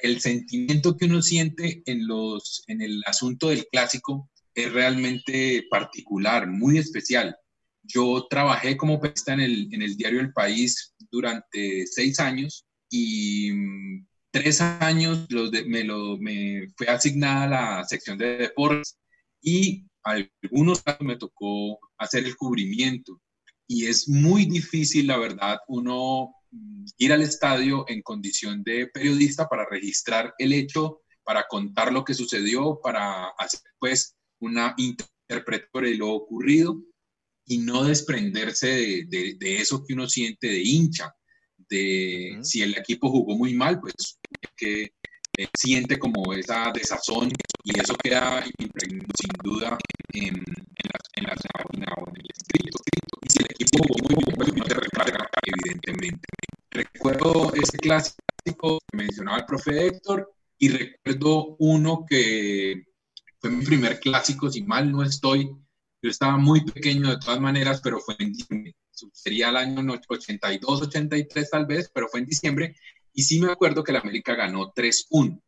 [0.02, 6.48] el sentimiento que uno siente en, los, en el asunto del clásico es realmente particular,
[6.48, 7.36] muy especial.
[7.82, 13.52] Yo trabajé como periodista en el, en el diario El País durante seis años y
[13.52, 18.98] mm, tres años los me, lo, me fue asignada la sección de deportes
[19.40, 23.20] y algunos me tocó hacer el cubrimiento
[23.66, 26.34] y es muy difícil, la verdad, uno
[26.96, 32.14] ir al estadio en condición de periodista para registrar el hecho, para contar lo que
[32.14, 36.82] sucedió, para hacer pues una interpretación de lo ocurrido
[37.44, 41.14] y no desprenderse de, de, eso que uno siente de hincha,
[41.68, 44.18] de si el equipo jugó muy mal, pues
[44.56, 44.92] que
[45.38, 47.30] eh, siente como esa desazón
[47.62, 49.78] y eso queda sin duda
[50.12, 52.78] en, en, la, en página o en el escrito.
[53.22, 53.84] Y si el equipo
[54.34, 56.26] pues no se reclama, evidentemente.
[56.72, 62.86] Recuerdo ese clásico que mencionaba el profe Héctor y recuerdo uno que
[63.40, 65.48] fue mi primer clásico, si mal no estoy.
[66.02, 68.74] Yo estaba muy pequeño de todas maneras, pero fue en diciembre.
[69.12, 72.74] Sería el año 82, 83 tal vez, pero fue en diciembre
[73.18, 75.42] y sí me acuerdo que la América ganó 3-1.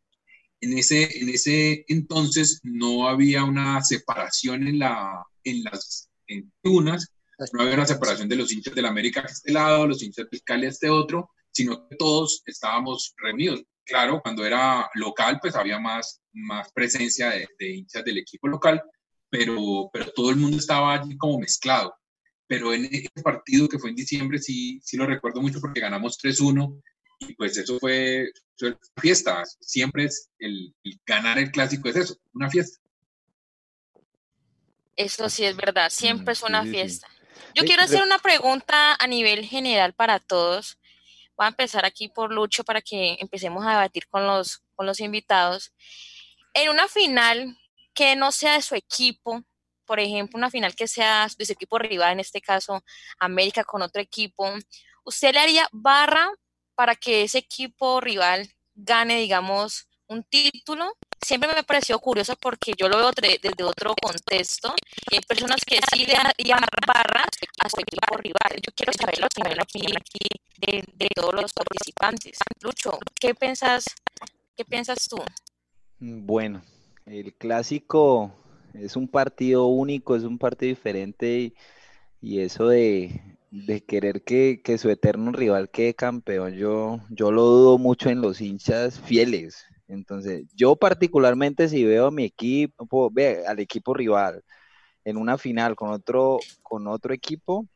[0.59, 7.13] En ese, en ese entonces no había una separación en, la, en las en tribunas,
[7.53, 10.27] no había una separación de los hinchas de la América a este lado, los hinchas
[10.29, 13.63] del Cali a este otro, sino que todos estábamos reunidos.
[13.85, 18.83] Claro, cuando era local, pues había más, más presencia de, de hinchas del equipo local,
[19.29, 21.95] pero, pero todo el mundo estaba allí como mezclado.
[22.47, 26.19] Pero en ese partido que fue en diciembre, sí, sí lo recuerdo mucho porque ganamos
[26.19, 26.81] 3-1
[27.21, 28.31] y pues eso fue,
[28.61, 29.43] una fiesta.
[29.59, 30.73] Siempre es el,
[31.05, 32.79] ganar el clásico es eso, una fiesta.
[34.95, 37.07] Eso sí es verdad, siempre es una fiesta.
[37.55, 40.77] Yo quiero hacer una pregunta a nivel general para todos.
[41.35, 44.99] Voy a empezar aquí por Lucho para que empecemos a debatir con los, con los
[44.99, 45.73] invitados.
[46.53, 47.57] En una final
[47.93, 49.43] que no sea de su equipo,
[49.85, 52.83] por ejemplo, una final que sea de su equipo rival, en este caso
[53.19, 54.53] América con otro equipo,
[55.03, 56.29] ¿usted le haría barra
[56.81, 60.97] para que ese equipo rival gane, digamos, un título.
[61.23, 64.73] Siempre me pareció curioso porque yo lo veo desde otro contexto.
[65.11, 67.27] hay personas que sí le llaman barras
[67.63, 68.59] a su equipo rival.
[68.65, 72.39] Yo quiero saber la opinión aquí, aquí de, todos los participantes.
[72.61, 73.85] Lucho, ¿qué piensas,
[74.57, 75.17] qué piensas tú?
[75.99, 76.63] Bueno,
[77.05, 78.33] el clásico
[78.73, 81.53] es un partido único, es un partido diferente
[82.19, 87.77] y eso de, de querer que, su eterno rival quede campeón, yo, yo lo dudo
[87.77, 89.65] mucho en los hinchas fieles.
[89.89, 94.41] Entonces, yo particularmente si veo a mi equipo, ve, al equipo rival
[95.03, 97.67] en una final con otro, con otro equipo,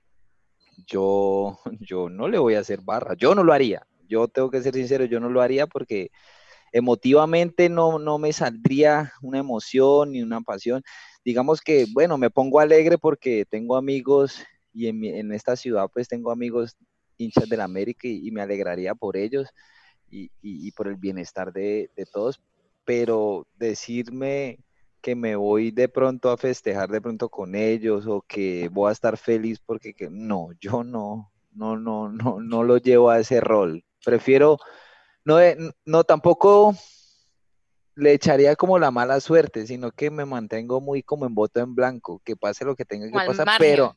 [0.87, 3.85] yo, yo no le voy a hacer barra, yo no lo haría.
[4.07, 6.09] Yo tengo que ser sincero, yo no lo haría porque
[6.71, 10.83] emotivamente no, no me saldría una emoción ni una pasión.
[11.25, 16.07] Digamos que, bueno, me pongo alegre porque tengo amigos y en, en esta ciudad pues
[16.07, 16.77] tengo amigos
[17.17, 19.47] hinchas del América y, me alegraría por ellos
[20.11, 22.41] y, y, por el bienestar de, de, todos,
[22.83, 24.59] pero decirme
[25.01, 28.93] que me voy de pronto a festejar de pronto con ellos o que voy a
[28.93, 33.39] estar feliz porque que, no, yo no, no, no, no, no lo llevo a ese
[33.39, 33.83] rol.
[34.03, 34.57] Prefiero,
[35.23, 35.37] no,
[35.85, 36.75] no tampoco
[37.95, 41.75] le echaría como la mala suerte, sino que me mantengo muy como en voto en
[41.75, 43.95] blanco, que pase lo que tenga que pasar, pero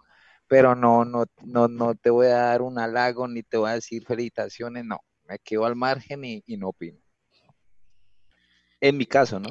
[0.48, 3.74] pero no, no, no, no te voy a dar un halago ni te voy a
[3.74, 6.98] decir felicitaciones, no, me quedo al margen y, no opino.
[8.80, 9.50] En mi caso, ¿no?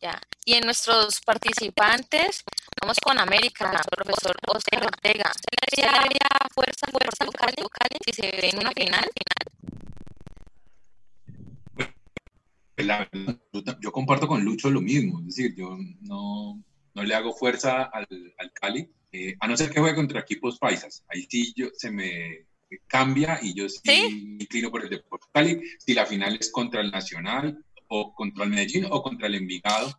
[0.00, 0.20] Ya.
[0.44, 2.44] Y en nuestros participantes,
[2.80, 5.32] vamos con América, profesor Oscar Ortega.
[5.74, 9.10] ¿Se le daría fuerza, fuerza local, local si se ve en una final?
[13.80, 16.62] yo comparto con Lucho lo mismo, es decir, yo no,
[16.94, 18.06] no le hago fuerza al,
[18.38, 21.02] al Cali, eh, a no ser que juegue contra equipos paisas.
[21.08, 22.46] Ahí sí yo, se me
[22.86, 25.60] cambia y yo sí, me inclino por el Deportes Cali.
[25.78, 29.98] Si la final es contra el Nacional o contra el Medellín o contra el Envigado,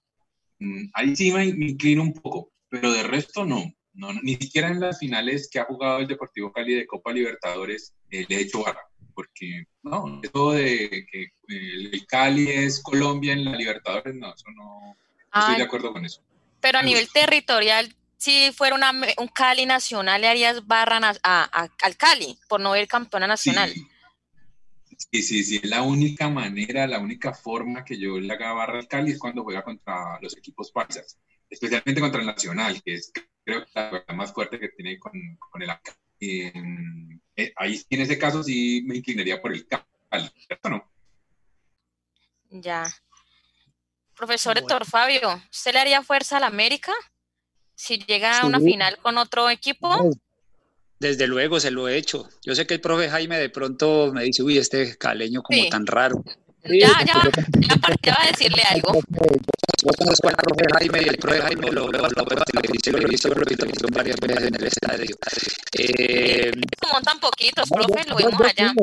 [0.60, 3.74] mm, ahí sí me, inclino un poco, pero de resto no.
[3.94, 7.96] No, ni siquiera en las finales que ha jugado el Deportivo Cali de Copa Libertadores
[8.12, 8.84] eh, le he hecho barra,
[9.16, 14.96] porque no, eso de que el, Cali es Colombia en la Libertadores, no, eso no,
[15.34, 16.22] estoy de acuerdo con eso.
[16.62, 21.98] Pero a nivel territorial, si fuera una, un Cali nacional, le harías barra a, al
[21.98, 23.72] Cali por no ir campeona nacional.
[23.72, 25.22] Sí.
[25.22, 29.12] sí, sí, La única manera, la única forma que yo le haga barra al Cali
[29.12, 33.12] es cuando juega contra los equipos paisas, especialmente contra el Nacional, que es
[33.44, 35.96] creo que la más fuerte que tiene con, con el ACA.
[36.20, 40.92] Em, eh, ahí en ese caso sí me inclinaría por el Cali, ¿cierto no?
[42.50, 42.84] Ya.
[44.16, 46.92] Profesor Héctor Fabio, ¿usted le haría fuerza a la América?
[47.78, 50.10] Si llega a una final con otro equipo?
[51.00, 52.28] Desde luego, se lo he hecho.
[52.44, 55.86] Yo sé que el profe Jaime de pronto me dice, uy, este caleño como tan
[55.86, 56.24] raro.
[56.64, 58.94] Ya, ya, ya, va a decirle algo.
[58.94, 63.02] Yo conozco al profe Jaime y el profe Jaime lo veo lo veo televisión, lo
[63.04, 63.28] he visto
[63.88, 65.16] en varias veces en el estadio.
[65.78, 68.74] Eh, como tan poquitos, profe, lo vemos allá.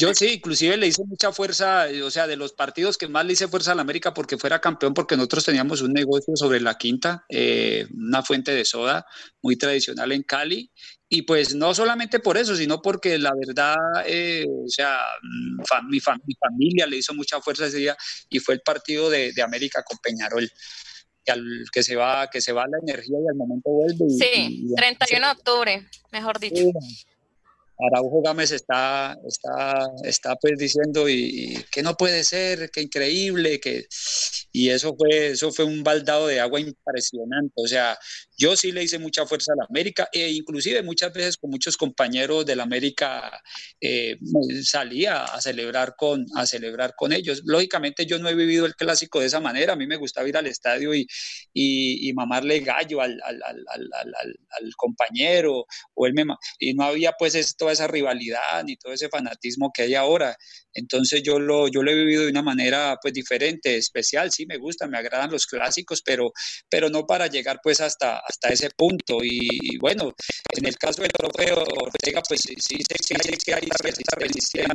[0.00, 3.26] Yo sí, inclusive le hice mucha fuerza, eh, o sea, de los partidos que más
[3.26, 6.60] le hice fuerza a la América porque fuera campeón, porque nosotros teníamos un negocio sobre
[6.60, 9.04] la quinta, eh, una fuente de soda
[9.42, 10.70] muy tradicional en Cali,
[11.08, 13.74] y pues no solamente por eso, sino porque la verdad,
[14.06, 17.96] eh, o sea, mm, mi, familia le hizo mucha fuerza ese día
[18.30, 20.48] y fue el partido de, América con Peñarol.
[21.24, 24.08] Que, al, que se va que se va la energía y al momento vuelve.
[24.08, 26.70] sí, 31 de octubre, mejor dicho.
[27.78, 33.86] Araujo Gámez está, está, está pues diciendo y, que no puede ser, que increíble, que
[34.52, 37.52] y eso fue, eso fue un baldado de agua impresionante.
[37.56, 37.96] O sea,
[38.38, 41.76] yo sí le hice mucha fuerza a la América e inclusive muchas veces con muchos
[41.76, 43.42] compañeros de la América
[43.80, 44.16] eh,
[44.62, 47.42] salía a celebrar con a celebrar con ellos.
[47.44, 49.72] Lógicamente yo no he vivido el clásico de esa manera.
[49.72, 51.06] A mí me gustaba ir al estadio y,
[51.52, 56.24] y, mamarle gallo al, al, compañero o él me
[56.58, 60.36] y no había pues esto esa rivalidad ni todo ese fanatismo que hay ahora.
[60.74, 64.58] Entonces yo lo, yo lo he vivido de una manera pues diferente, especial, sí me
[64.58, 66.32] gusta, me agradan los clásicos, pero,
[66.68, 69.18] pero no para llegar pues hasta, hasta ese punto.
[69.22, 70.14] Y, bueno,
[70.56, 73.14] en el caso del trofeo Ortega, pues sí, sí, sí,
[73.44, 74.66] que hay resistencia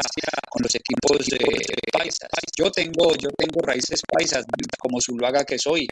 [0.49, 1.37] con los equipos de,
[1.91, 2.29] paisas.
[2.57, 4.45] Yo tengo, yo tengo raíces paisas,
[4.79, 5.87] como Zuluaga que soy,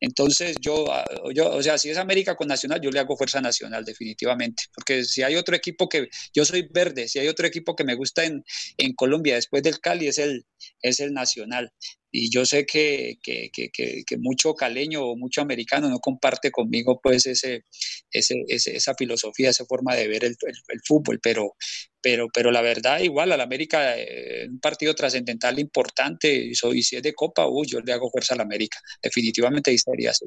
[0.00, 3.40] entonces yo, ah, yo, o sea, si es América con Nacional, yo le hago fuerza
[3.40, 7.76] nacional definitivamente, porque si hay otro equipo que, yo soy verde, si hay otro equipo
[7.76, 8.42] que me gusta en,
[8.78, 10.46] en Colombia después del Cali es el,
[10.80, 11.70] es el Nacional
[12.12, 17.00] y yo sé que, que, que, que, mucho caleño o mucho americano no comparte conmigo
[17.00, 17.64] pues ese,
[18.10, 20.36] ese, esa filosofía, esa forma de ver el,
[20.68, 21.54] el, fútbol, pero,
[22.00, 26.96] pero, pero la verdad igual al América eh, un partido trascendental importante y, soy, si
[26.96, 30.26] es de Copa, uy, yo le hago fuerza al América, definitivamente sería así.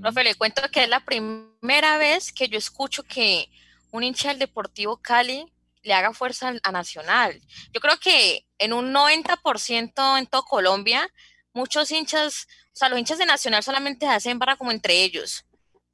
[0.00, 3.48] Profe, le cuento que es la primera vez que yo escucho que
[3.92, 5.46] un hincha del Deportivo Cali
[5.82, 7.40] le haga fuerza a Nacional.
[7.72, 11.08] Yo creo que en un 90% en todo Colombia,
[11.52, 15.44] muchos hinchas, o sea, los hinchas de Nacional solamente hacen para como entre ellos,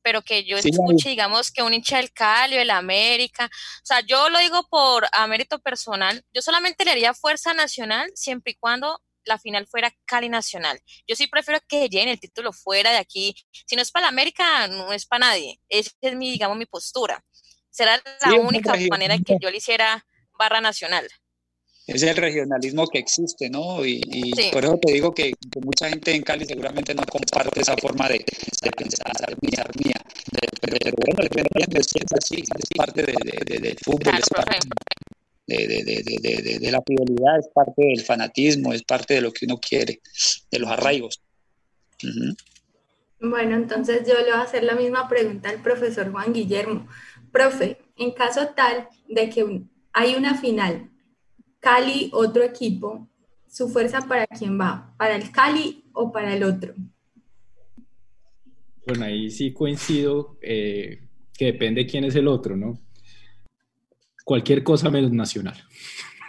[0.03, 4.01] pero que yo escuche, digamos, que un hincha del Cali o del América, o sea,
[4.01, 8.53] yo lo digo por a mérito personal, yo solamente le haría fuerza a Nacional siempre
[8.53, 10.81] y cuando la final fuera Cali Nacional.
[11.07, 13.35] Yo sí prefiero que llenen el título fuera de aquí.
[13.66, 15.61] Si no es para la América, no es para nadie.
[15.68, 17.25] Esa es mi, digamos, mi postura.
[17.77, 20.07] Será la única manera en que yo le hiciera
[20.39, 21.07] barra nacional.
[21.87, 23.85] es el regionalismo que existe, ¿no?
[23.85, 24.01] Y,
[24.51, 28.25] por eso te digo que, mucha gente en Cali seguramente no comparte esa forma de,
[28.79, 30.01] pensar, de pensar mía.
[30.62, 34.59] Pero, bueno, es, así, es parte del fútbol, es parte
[35.47, 40.01] de, la fidelidad, es parte del fanatismo, es parte de lo que uno quiere,
[40.51, 41.21] de los arraigos.
[43.21, 46.87] Bueno, entonces yo le voy a hacer la misma pregunta al profesor Juan Guillermo.
[47.37, 49.61] Profe, en caso tal de que
[49.92, 50.88] hay una final,
[51.61, 53.11] Cali, otro equipo,
[53.46, 54.94] ¿su fuerza para quién va?
[54.96, 56.72] ¿Para el Cali o para el otro?
[58.87, 61.03] Bueno, ahí sí coincido eh,
[61.37, 62.81] que depende quién es el otro, ¿no?
[64.25, 65.62] Cualquier cosa menos nacional.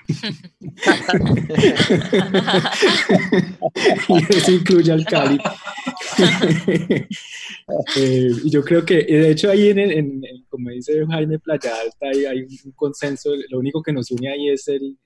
[4.10, 5.40] y eso incluye al Cali.
[7.98, 12.72] Eh, yo creo que, de hecho, ahí, en, como dice Jaime Playa Alta, hay, un
[12.72, 13.32] consenso.
[13.50, 14.98] Lo único que nos une ahí es, el,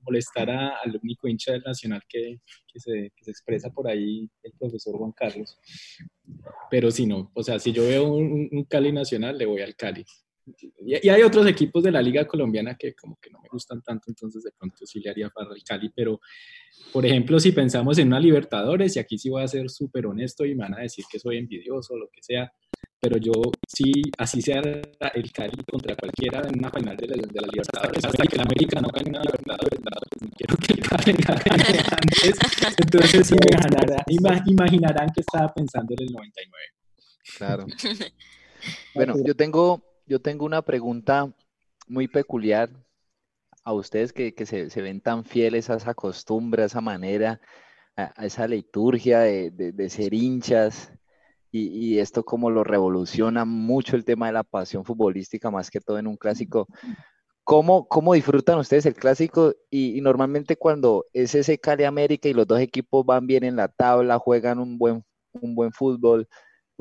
[0.00, 2.40] molestar al único hincha del Nacional que,
[2.76, 5.58] se, expresa por ahí, el profesor Juan Carlos.
[6.70, 9.76] Pero si no, o sea, si yo veo un, un Cali Nacional, le voy al
[9.76, 10.06] Cali.
[10.84, 14.06] Y, hay otros equipos de la Liga Colombiana que como que no me gustan tanto,
[14.08, 16.20] entonces de pronto sí le haría para el Cali, pero
[16.92, 20.44] por ejemplo, si pensamos en una Libertadores, y aquí sí voy a ser súper honesto
[20.44, 22.52] y me van a decir que soy envidioso o lo que sea,
[23.00, 23.32] pero yo
[23.66, 28.04] sí, así sea el Cali contra cualquiera en una final de la, de la Libertadores,
[28.04, 32.38] hasta que el América no gane una Libertadores, no quiero que el Cali gane antes,
[32.78, 33.34] entonces sí
[34.20, 36.66] me imaginarán que estaba pensando en el 99.
[37.38, 37.66] Claro.
[38.94, 41.32] Bueno, yo tengo yo tengo una pregunta
[41.88, 42.70] muy peculiar
[43.64, 47.40] a ustedes que, se, ven tan fieles a esa costumbre, a esa manera,
[47.96, 50.92] a, esa liturgia de, ser hinchas
[51.50, 55.98] y, esto como lo revoluciona mucho el tema de la pasión futbolística, más que todo
[55.98, 56.66] en un clásico.
[57.44, 59.54] ¿Cómo, cómo disfrutan ustedes el clásico?
[59.70, 63.68] Y, normalmente cuando es ese Cali América y los dos equipos van bien en la
[63.68, 66.28] tabla, juegan un buen, un buen fútbol,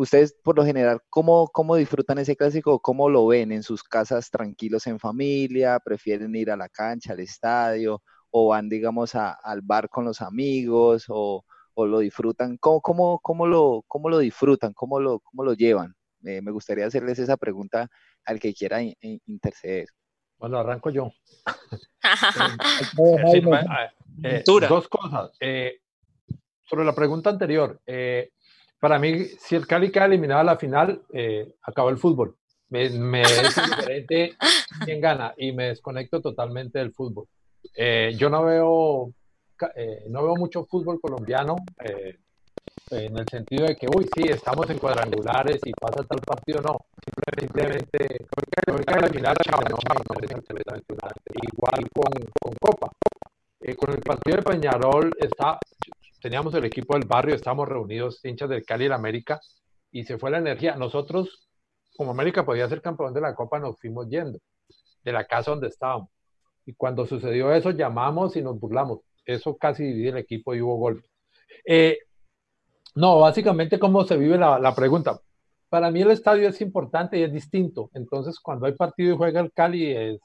[0.01, 2.79] Ustedes, por lo general, ¿cómo, ¿cómo disfrutan ese clásico?
[2.79, 5.79] ¿Cómo lo ven en sus casas tranquilos en familia?
[5.79, 8.01] ¿Prefieren ir a la cancha, al estadio?
[8.31, 11.05] ¿O van, digamos, al bar con los amigos?
[11.07, 12.57] ¿O, lo disfrutan?
[12.57, 14.73] ¿Cómo, cómo, cómo, lo, cómo lo disfrutan?
[14.73, 15.93] ¿Cómo lo, cómo lo llevan?
[16.25, 17.87] Eh, me gustaría hacerles esa pregunta
[18.25, 19.85] al que quiera interceder.
[20.39, 21.11] Bueno, arranco yo.
[24.23, 25.31] Eh, dos cosas.
[25.39, 25.79] Eh,
[26.63, 27.79] sobre la pregunta anterior,
[28.81, 32.35] para mí, si el Cali queda eliminado a la final, eh, acabó el fútbol.
[32.69, 34.35] Me, me es diferente
[34.85, 37.27] quién gana y me desconecto totalmente del fútbol.
[37.75, 39.13] Eh, yo no veo,
[39.75, 41.57] eh, no veo mucho fútbol colombiano
[42.89, 46.77] en el sentido de que, uy, sí, estamos en cuadrangulares y pasa tal partido, no.
[47.39, 48.25] Simplemente,
[48.97, 49.37] eliminar,
[51.53, 52.91] Igual con, con Copa.
[53.77, 55.59] con el partido de Peñarol está,
[56.21, 59.41] teníamos el equipo del barrio, estábamos reunidos, hinchas del Cali y el América,
[59.91, 60.75] y se fue la energía.
[60.75, 61.49] Nosotros,
[61.97, 64.39] como América podía ser campeón de la Copa, nos fuimos yendo
[65.03, 66.09] de la casa donde estábamos.
[66.65, 68.99] Y cuando sucedió eso, llamamos y nos burlamos.
[69.25, 71.07] Eso casi divide el equipo y hubo golpe.
[71.65, 71.97] Eh,
[72.95, 75.19] no, básicamente, ¿cómo se vive la, pregunta?
[75.69, 77.89] Para mí el estadio es importante y es distinto.
[77.93, 80.19] Entonces, cuando hay partido y juega el Cali, es,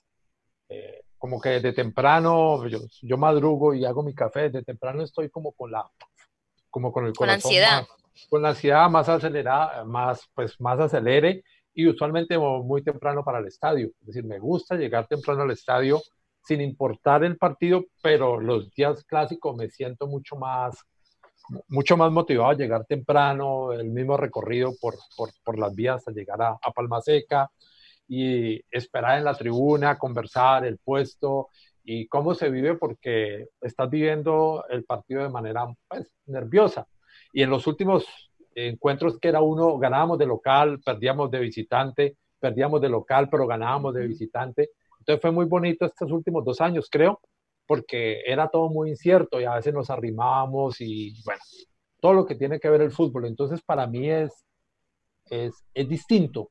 [0.68, 5.30] eh, como que de temprano, yo, yo, madrugo y hago mi café, de temprano estoy
[5.30, 5.88] como con la,
[6.70, 7.80] como con el con ansiedad.
[7.80, 11.42] Más, con la ansiedad más acelerada, más, pues más acelere
[11.74, 13.88] y usualmente muy temprano para el estadio.
[14.00, 16.00] Es decir, me gusta llegar temprano al estadio
[16.42, 20.76] sin importar el partido, pero los días clásicos me siento mucho más,
[21.68, 26.12] mucho más motivado a llegar temprano, el mismo recorrido por, por, por las vías hasta
[26.12, 27.50] llegar a, a Palma Seca,
[28.08, 31.48] y esperar en la tribuna, conversar el puesto
[31.84, 36.86] y cómo se vive porque estás viviendo el partido de manera pues, nerviosa.
[37.32, 38.06] Y en los últimos
[38.54, 43.94] encuentros que era uno, ganábamos de local, perdíamos de visitante, perdíamos de local, pero ganábamos
[43.94, 44.70] de visitante.
[44.98, 47.20] Entonces fue muy bonito estos últimos dos años, creo,
[47.66, 51.40] porque era todo muy incierto y a veces nos arrimábamos y bueno,
[52.00, 53.26] todo lo que tiene que ver el fútbol.
[53.26, 54.44] Entonces para mí es,
[55.26, 56.50] es, es distinto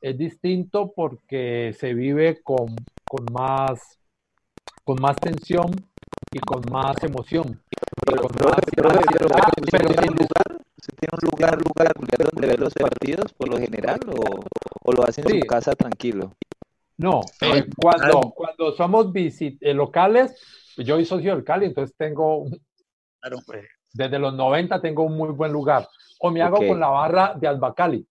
[0.00, 2.74] es distinto porque se vive con,
[3.04, 3.98] con, más,
[4.84, 5.70] con más tensión
[6.32, 7.62] y con más emoción.
[8.04, 8.50] Pero, tiene
[11.12, 11.92] un lugar, lugar,
[12.32, 14.44] donde ver los partidos por lo general o,
[14.82, 16.36] o lo hacen en su casa tranquilo?
[16.98, 20.34] No, eh, cuando, cuando somos visit eh, locales,
[20.78, 22.46] yo soy socio del Cali, entonces tengo,
[23.20, 23.38] claro.
[23.52, 25.88] Eh, desde los 90 tengo un muy buen lugar.
[26.20, 28.06] O me hago con la barra de Albacali.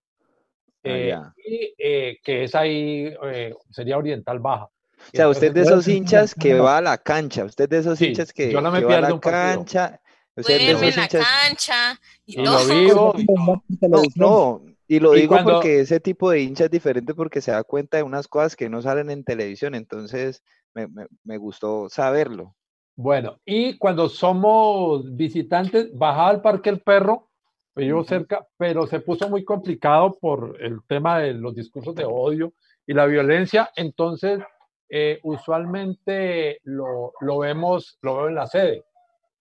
[0.85, 4.65] Ah, eh, y, eh, que es ahí, eh, sería Oriental Baja.
[4.65, 4.71] O
[5.13, 8.51] sea, usted de esos hinchas que va a la cancha, usted de esos hinchas que,
[8.51, 9.99] yo no me va a la cancha.
[10.35, 11.13] Usted de esos hinchas...
[11.13, 13.15] la cancha y, lo vivo.
[13.81, 17.63] No, no, y lo digo porque ese tipo de hincha es diferente porque se da
[17.63, 22.55] cuenta de unas cosas que no salen en televisión, entonces me, me, me gustó saberlo.
[22.95, 27.29] Bueno, y cuando somos visitantes, bajaba al Parque El Perro,
[27.75, 32.53] vivo cerca, pero se puso muy complicado por el tema de los discursos de odio
[32.87, 34.39] y la violencia, entonces
[34.89, 38.85] eh, usualmente lo, lo, vemos, lo veo en la sede.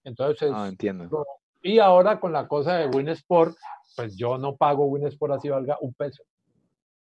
[0.02, 1.24] Entonces, ah, entiendo.
[1.62, 3.56] y ahora con la cosa de Winsport,
[3.96, 6.22] pues yo no pago Winsport así valga un peso.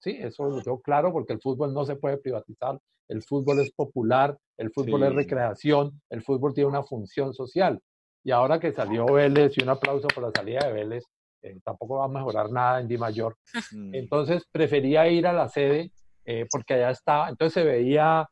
[0.01, 2.79] Sí, eso lo tengo claro porque el fútbol no se puede privatizar,
[3.09, 7.81] el fútbol es popular, el fútbol es recreación, el fútbol tiene una función social.
[8.25, 11.05] Y ahora que salió Vélez y un aplauso por la salida de Vélez,
[11.43, 13.37] eh, tampoco va a mejorar nada en Di Mayor.
[13.73, 13.95] Mm.
[13.95, 15.93] Entonces prefería ir a la sede
[16.25, 18.29] eh, porque allá estaba, entonces se veía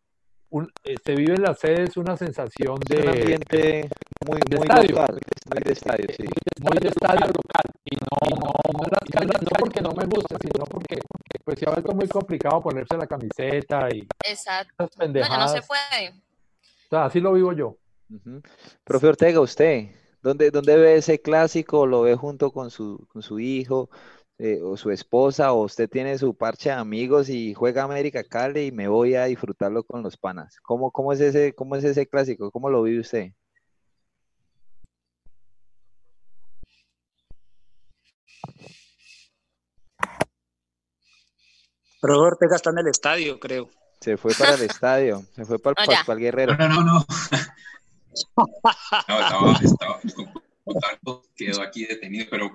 [0.83, 3.89] eh, se vive en las sedes una sensación de un ambiente
[4.27, 5.21] muy, de muy estadio, local,
[5.53, 6.25] muy de estadio, sí.
[6.61, 10.99] muy de estadio local y no, no, no, porque no me gusta, sino porque,
[11.45, 14.89] pues se ha vuelto muy complicado ponerse la camiseta y Exacto.
[14.99, 15.39] pendejadas.
[15.39, 16.11] No, no se puede.
[16.11, 17.77] O sea, así lo vivo yo.
[18.83, 19.91] Profe Ortega, usted,
[20.23, 21.87] ¿dónde, ¿dónde ve ese clásico?
[21.87, 23.91] ¿Lo ve junto con su, con su hijo?
[24.43, 28.69] Eh, o su esposa o usted tiene su parche de amigos y juega América Cali
[28.69, 30.57] y me voy a disfrutarlo con los panas.
[30.63, 32.51] ¿Cómo, cómo, es, ese, cómo es ese clásico?
[32.51, 33.33] ¿Cómo lo vive usted?
[42.01, 43.69] Pero Ortega está en el estadio, creo.
[44.01, 46.57] Se fue para el estadio, se fue para, el Guerrero.
[46.57, 47.07] No, no, no.
[48.37, 50.01] No, estaba, estaba,
[51.35, 52.51] quedó aquí detenido, pero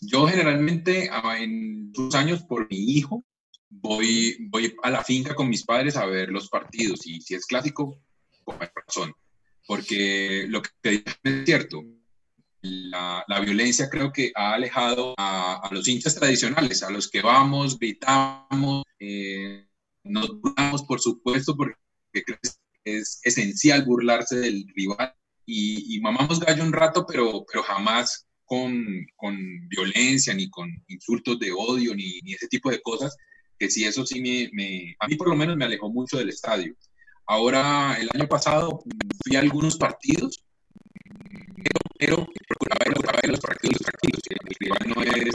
[0.00, 3.24] yo generalmente en sus años por mi hijo
[3.68, 7.46] voy, voy a la finca con mis padres a ver los partidos y si es
[7.46, 8.00] clásico,
[8.44, 9.14] con razón,
[9.66, 11.82] porque lo que es cierto,
[12.60, 17.78] la, la, violencia creo que ha alejado a, los hinchas tradicionales, a los que vamos,
[17.78, 19.66] gritamos, eh,
[20.04, 21.76] nos burlamos, por supuesto, porque
[22.84, 25.14] es esencial burlarse del rival
[25.46, 29.36] y, mamamos gallo un rato, pero, pero jamás con, con,
[29.68, 33.16] violencia, ni con insultos de odio, ni, ni, ese tipo de cosas,
[33.58, 36.30] que sí, eso sí me, me, a mí por lo menos me alejó mucho del
[36.30, 36.74] estadio.
[37.26, 38.82] Ahora, el año pasado
[39.22, 40.44] fui a algunos partidos,
[41.64, 45.34] pero, pero procuraba, ver los partidos tranquilos, que el rival no es,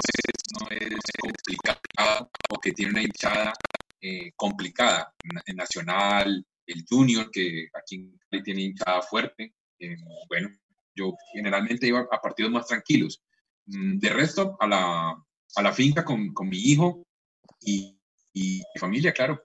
[0.59, 3.53] no es complicado o que tiene una hinchada
[4.01, 5.13] eh, complicada,
[5.55, 8.11] Nacional, el Junior, que aquí
[8.43, 9.95] tiene hinchada fuerte, eh,
[10.27, 10.49] bueno,
[10.95, 13.21] yo generalmente iba a partidos más tranquilos.
[13.65, 15.09] Mm, de resto, a la,
[15.55, 17.03] a la finca con, con, mi hijo
[17.61, 17.97] y,
[18.33, 19.43] y, mi familia, claro.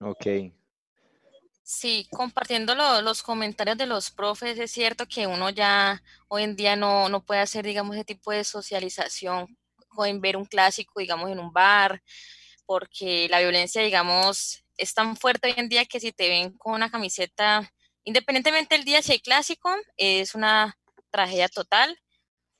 [0.00, 0.26] Ok.
[1.62, 6.76] Sí, compartiendo los comentarios de los profes, es cierto que uno ya hoy en día
[6.76, 9.56] no, no puede hacer, digamos, ese tipo de socialización,
[10.04, 12.02] en ver un clásico, digamos, en un bar,
[12.66, 16.74] porque la violencia, digamos, es tan fuerte hoy en día que si te ven con
[16.74, 17.72] una camiseta
[18.04, 20.76] independientemente del día si hay clásico, es una
[21.10, 21.98] tragedia total.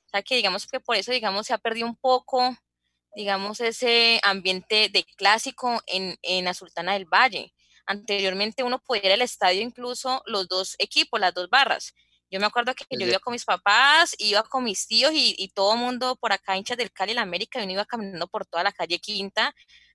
[0.05, 2.55] O sea que digamos que por eso, digamos, se ha perdido un poco,
[3.15, 7.53] digamos, ese ambiente de clásico en, en la Sultana del Valle.
[7.85, 11.93] Anteriormente uno podía ir al estadio incluso los dos equipos, las dos barras.
[12.31, 15.49] Yo me acuerdo que yo iba con mis papás, iba con mis tíos y, y
[15.49, 18.45] todo el mundo por acá, hinchas del Cali la América, y uno iba caminando por
[18.45, 19.53] toda la calle Quinta,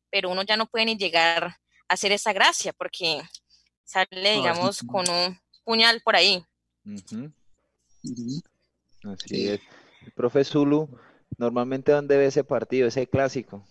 [0.08, 1.58] pero uno ya no puede ni llegar
[1.88, 3.22] hacer esa gracia porque
[3.84, 6.44] sale, digamos, con un puñal por ahí.
[9.04, 9.60] Así es.
[10.04, 10.88] El profe Zulu,
[11.36, 13.64] normalmente ¿dónde ve ese partido, ese clásico?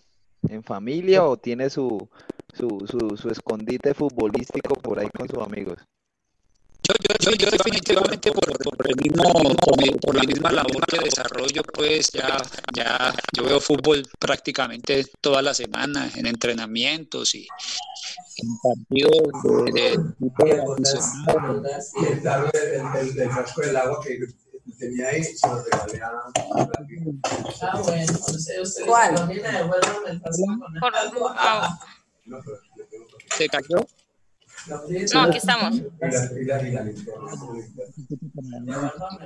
[0.48, 2.08] ¿En familia o tiene su,
[2.54, 5.78] su, su, su escondite futbolístico por ahí con sus amigos?
[6.88, 9.22] Yo, yo, yo, definitivamente por, por, el mismo,
[10.00, 12.38] por, la misma labor que desarrollo, pues ya,
[12.74, 17.46] ya yo veo fútbol prácticamente toda la semana en entrenamientos y
[18.36, 19.10] en partidos
[19.74, 19.98] de,
[22.00, 24.18] y el tarro del frasco del agua que
[24.78, 26.10] tenía ahí se lo regalé a
[27.60, 28.12] Ah, bueno,
[28.86, 29.28] ¿Cuál?
[33.36, 33.86] ¿Se cayó?
[34.66, 35.82] No, aquí estamos.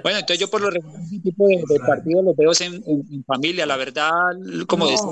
[0.03, 3.25] Bueno, entonces yo por lo regular este tipo de, de partidos los veo en, en,
[3.25, 4.11] familia, la verdad,
[4.67, 4.91] como no.
[4.91, 5.05] dice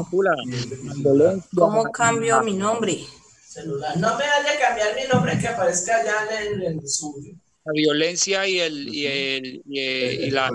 [1.55, 2.99] ¿Cómo cambio mi nombre?
[3.47, 3.97] Celular.
[3.97, 7.35] No me vaya a cambiar mi nombre que aparezca allá en el suyo.
[7.64, 10.51] La violencia y el y, el, y, y la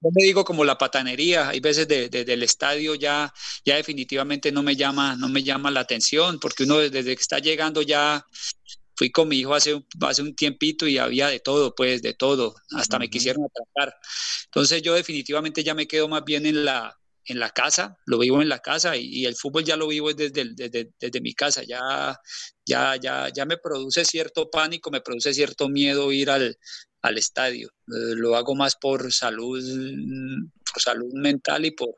[0.00, 3.32] yo me digo como la patanería, hay veces de, de, del estadio ya,
[3.64, 7.38] ya definitivamente no me llama, no me llama la atención, porque uno desde que está
[7.38, 8.24] llegando ya,
[8.96, 12.54] fui con mi hijo hace, hace un tiempito y había de todo, pues de todo,
[12.76, 13.94] hasta me quisieron atrapar.
[14.46, 18.42] Entonces yo definitivamente ya me quedo más bien en la, en la casa, lo vivo
[18.42, 22.18] en la casa y, el fútbol ya lo vivo desde, desde, desde, mi casa, ya,
[22.66, 26.56] ya, ya, ya me produce cierto pánico, me produce cierto miedo ir al,
[27.04, 27.68] al estadio.
[27.68, 29.62] Eh, lo hago más por salud,
[30.72, 31.94] por salud mental y por,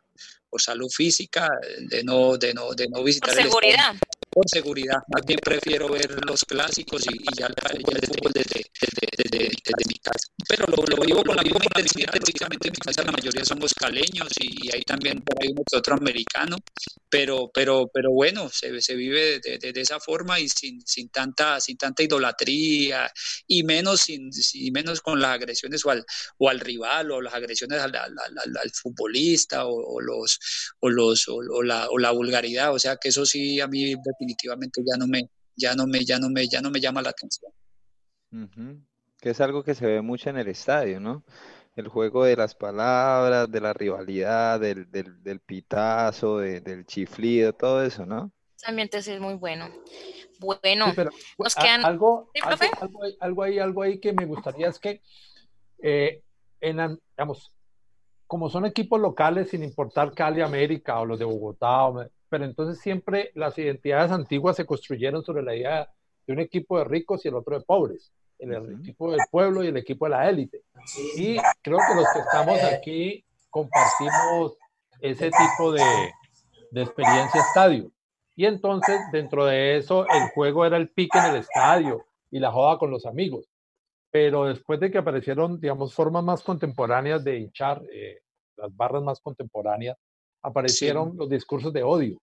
[0.50, 1.48] por salud física,
[1.88, 3.94] de no, de no, de no visitar por seguridad.
[4.30, 9.88] Por seguridad, más bien prefiero ver los clásicos y, ya, el fútbol desde, desde, desde,
[9.88, 10.28] mi casa.
[10.48, 13.72] Pero lo, lo, vivo con la misma intensidad, precisamente en mi casa la mayoría somos
[13.72, 16.58] caleños y, ahí también hay uno otro americano,
[17.08, 21.60] pero, pero, pero bueno, se, se vive de, de, esa forma y sin, sin, tanta,
[21.60, 23.10] sin tanta idolatría
[23.46, 26.04] y menos, sin, y menos con las agresiones o al,
[26.38, 30.38] o al rival o las agresiones al, al, al, futbolista o, los
[30.80, 32.74] o los o, la, o la vulgaridad.
[32.74, 36.18] O sea que eso sí a mí definitivamente ya no me ya no me ya
[36.18, 37.52] no me ya no me llama la atención.
[39.20, 41.24] Que es algo que se ve mucho en el estadio no
[41.74, 47.84] el juego de las palabras de la rivalidad del, del, del pitazo del chiflido todo
[47.84, 49.68] eso no ese ambiente sí es muy bueno.
[50.38, 50.86] Bueno
[51.38, 55.02] nos quedan algo, algo, algo, ahí algo ahí que me gustaría es que
[55.82, 56.22] eh,
[56.60, 57.52] en, digamos,
[58.26, 63.30] como son equipos locales, sin importar Cali, América o los de Bogotá, pero entonces siempre
[63.34, 65.90] las identidades antiguas se construyeron sobre la idea
[66.26, 69.68] de un equipo de ricos y el otro de pobres, el equipo del pueblo y
[69.68, 70.62] el equipo de la élite.
[71.16, 74.56] Y creo que los que estamos aquí compartimos
[75.00, 75.84] ese tipo de,
[76.70, 77.90] de experiencia estadio.
[78.34, 82.52] Y entonces, dentro de eso, el juego era el pique en el estadio y la
[82.52, 83.48] joda con los amigos
[84.16, 88.20] pero después de que aparecieron, digamos, formas más contemporáneas de hinchar, eh,
[88.56, 89.98] las barras más contemporáneas,
[90.42, 92.18] aparecieron los discursos de odio.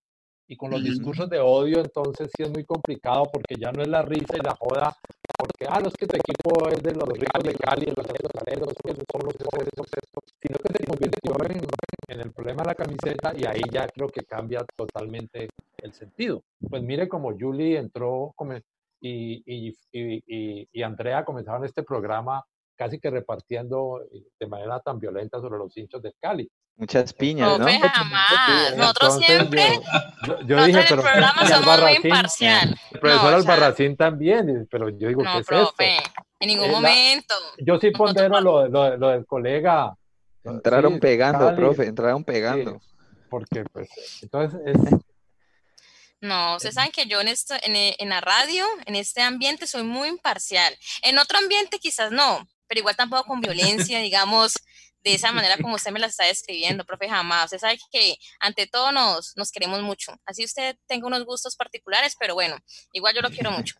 [0.47, 3.87] Y con los discursos de odio, entonces sí es muy complicado porque ya no es
[3.87, 4.95] la risa y la joda,
[5.37, 8.05] porque, ah, no es que tu equipo es de los ricos de Cali, los
[8.45, 8.69] aleros,
[9.11, 9.35] son los
[10.41, 11.61] sino que se convirtió en,
[12.09, 15.47] en, el problema de la camiseta y ahí ya creo que cambia totalmente
[15.77, 16.43] el sentido.
[16.69, 18.53] Pues mire como Julie entró, como,
[18.99, 22.43] y, y, y, Andrea comenzaron este programa
[22.75, 26.49] casi que repartiendo eh, de manera tan violenta sobre los hinchos de Cali.
[26.75, 27.65] Muchas piñas, ¿no?
[27.65, 28.75] jamás.
[28.75, 29.79] Nosotros siempre.
[30.45, 31.01] Yo, dije, pero.
[31.01, 32.79] El programa somos muy imparcial.
[32.91, 36.11] El profesor Albarracín también, pero yo digo, no, ¿qué es profe, esto?
[36.39, 37.35] En ningún momento.
[37.59, 39.93] Yo sí pondero lo, lo, lo, del colega.
[40.43, 42.81] Entraron pegando, profe, entraron pegando.
[43.29, 43.89] porque, pues,
[44.21, 44.77] entonces es,
[46.21, 49.83] no, ustedes saben que yo en, esto, en, en, la radio, en este ambiente, soy
[49.83, 50.75] muy imparcial.
[51.03, 54.53] En otro ambiente quizás no, pero igual tampoco con violencia, digamos,
[55.03, 57.45] de esa manera como usted me la está describiendo, profe, jamás.
[57.45, 60.13] Usted sabe que ante todo nos, nos queremos mucho.
[60.25, 62.57] Así usted tenga unos gustos particulares, pero bueno,
[62.93, 63.75] igual yo lo quiero mucho.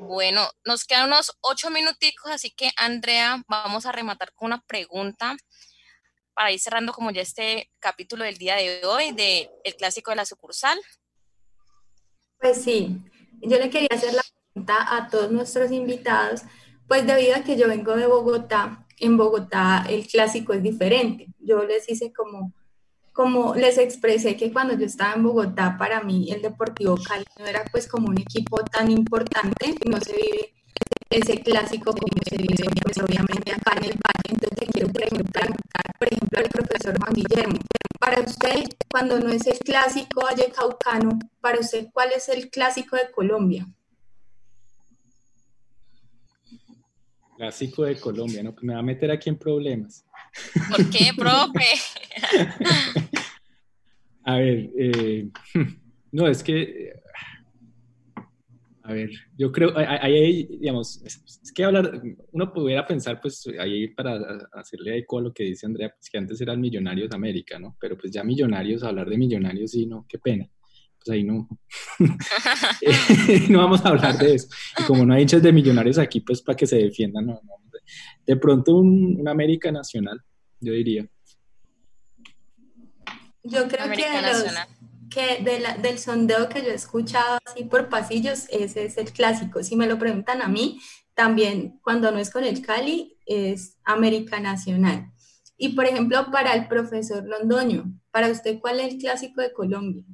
[0.00, 5.36] Bueno, nos quedan unos ocho minuticos, así que Andrea, vamos a rematar con una pregunta
[6.32, 10.16] para ir cerrando como ya este capítulo del día de hoy del el clásico de
[10.16, 10.80] la sucursal.
[12.38, 12.96] Pues sí,
[13.42, 16.40] yo le quería hacer la pregunta a todos nuestros invitados,
[16.88, 21.26] pues debido a que yo vengo de Bogotá, en Bogotá el clásico es diferente.
[21.40, 22.52] Yo les hice como,
[23.12, 27.46] como les expresé que cuando yo estaba en Bogotá, para mí el Deportivo Cali no
[27.46, 30.52] era pues como un equipo tan importante, no se vive
[31.10, 34.30] ese clásico como se vive pues, obviamente acá en el Valle.
[34.30, 35.48] Entonces quiero preguntar,
[35.98, 37.58] por ejemplo, al profesor Juan Guillermo,
[37.98, 40.22] para usted, cuando no es el clásico
[40.56, 43.66] Caucano, para usted, ¿cuál es el clásico de Colombia?
[47.40, 48.54] Clásico de Colombia, ¿no?
[48.60, 50.04] Me va a meter aquí en problemas.
[50.68, 51.64] ¿Por qué, profe?
[54.24, 55.30] a ver, eh,
[56.12, 57.00] no, es que
[58.82, 64.20] a ver, yo creo, ahí, digamos, es, que hablar, uno pudiera pensar, pues, ahí para
[64.52, 67.74] hacerle eco a lo que dice Andrea, pues que antes eran Millonarios de América, ¿no?
[67.80, 70.46] Pero pues ya Millonarios, hablar de Millonarios, sí, no, qué pena.
[71.04, 71.48] Pues ahí no,
[73.48, 74.48] no vamos a hablar de eso.
[74.78, 77.54] Y como no hay hinchas de Millonarios aquí, pues para que se defiendan, no, no.
[78.26, 80.20] De pronto un, América Nacional,
[80.60, 81.08] yo diría.
[83.42, 83.86] Yo creo
[85.08, 85.42] que
[85.82, 89.62] del sondeo que yo he escuchado así por pasillos, ese es el clásico.
[89.62, 90.80] Si me lo preguntan a mí,
[91.14, 95.10] también cuando no es con el Cali, es América Nacional.
[95.56, 100.04] Y por ejemplo, para el profesor Londoño, para usted, ¿cuál es el clásico de Colombia?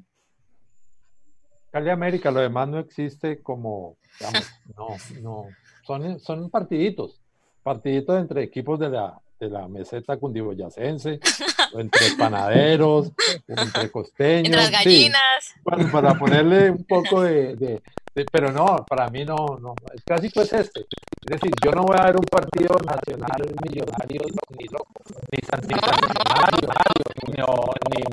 [1.77, 4.87] Cali América, lo demás no existe como, digamos, no,
[5.21, 5.47] no,
[5.87, 7.21] son, son partiditos,
[7.63, 11.21] partiditos entre equipos de la, de la meseta cundiboyacense,
[11.75, 13.13] entre panaderos,
[13.47, 14.47] entre costeños.
[14.47, 15.21] Entre las gallinas.
[15.93, 17.83] para, ponerle un poco de,
[18.25, 20.81] pero no, para mí no, no, el clásico es este.
[20.81, 24.23] Es decir, yo no voy a ver un partido nacional millonario
[24.59, 24.93] ni loco,
[25.31, 25.75] ni San, ni,
[27.91, 28.07] ni,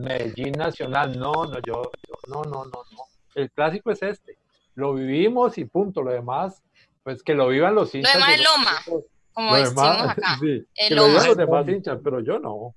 [0.00, 1.90] Medellín Nacional, no, no, yo,
[2.26, 3.04] no, no, no, no.
[3.34, 4.38] El clásico es este.
[4.74, 6.02] Lo vivimos y punto.
[6.02, 6.62] Lo demás,
[7.02, 8.14] pues que lo vivan los hinchas.
[8.14, 10.38] Lo demás es Loma, como decimos acá.
[10.40, 12.74] Sí, que lo vivan los demás hinchas, pero yo no.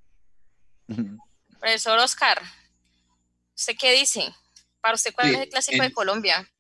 [1.60, 2.42] Profesor Oscar,
[3.56, 4.34] ¿usted qué dice?
[4.82, 6.51] Para usted, ¿cuál es el clásico de Colombia?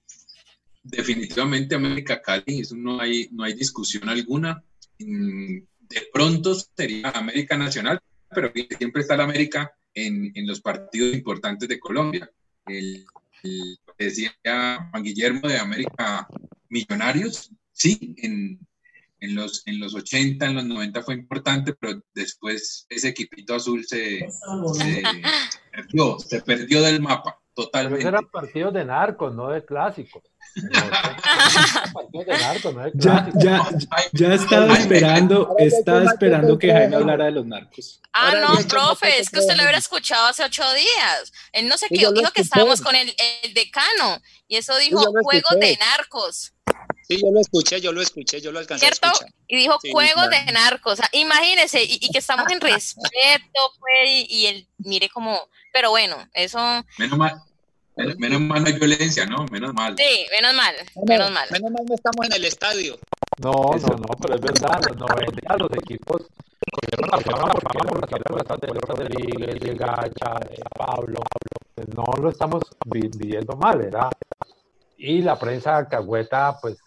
[0.83, 4.63] Definitivamente América Cali, eso no hay, no hay discusión alguna.
[4.99, 7.99] Mm, de pronto sería América Nacional,
[8.33, 12.31] pero siempre está la América en, en los partidos importantes de Colombia.
[12.65, 13.05] El,
[13.97, 16.27] decía Juan Guillermo de América
[16.69, 18.59] Millonarios, sí, en,
[19.19, 23.85] en, los, en los 80, en los 90 fue importante, pero después ese equipito azul
[23.85, 24.19] se,
[24.73, 25.03] se
[25.71, 27.40] perdió, se perdió del mapa.
[27.53, 28.07] Totalmente.
[28.07, 30.23] Eran partidos de narcos, no de clásicos.
[32.93, 33.69] ya, ya,
[34.11, 38.01] ya estaba esperando, estaba esperando que Jaime hablara de los narcos.
[38.13, 41.31] Ah, no, profe, es que usted lo hubiera escuchado hace ocho días.
[41.51, 45.59] Él no sé qué, dijo que estábamos con el, el decano y eso dijo juegos
[45.59, 46.53] de narcos.
[47.07, 49.07] Sí, yo lo escuché, yo lo escuché, yo lo alcancé ¿Cierto?
[49.07, 49.33] a escuchar.
[49.47, 50.93] Y dijo juegos de narcos.
[50.93, 55.49] O sea, imagínese, y, y, que estamos en respeto, pues, y, y el, mire como,
[55.71, 56.59] pero bueno, eso.
[56.97, 57.41] Menos mal.
[58.17, 59.45] Menos mal no hay violencia, ¿no?
[59.51, 59.95] Menos mal.
[59.97, 60.73] Sí, menos mal,
[61.07, 61.47] menos mal.
[61.51, 62.97] Menos mal no estamos en el estadio.
[63.39, 66.27] No, no, no, pero es verdad, los 90 los equipos
[66.71, 71.19] cogieron la fama por fama por las carreras de los Rodríguez, de Gacha, de Pablo,
[71.75, 74.09] pues no lo estamos viviendo mal, era.
[74.97, 76.77] Y la prensa cagüeta, pues,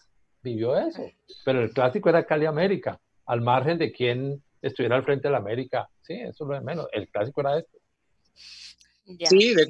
[0.43, 1.03] vivió eso.
[1.45, 5.39] Pero el clásico era Cali América, al margen de quién estuviera al frente de la
[5.39, 5.89] América.
[6.03, 6.87] Sí, eso es lo de menos.
[6.93, 7.79] El clásico era este.
[9.07, 9.29] Ya.
[9.29, 9.67] Sí, de,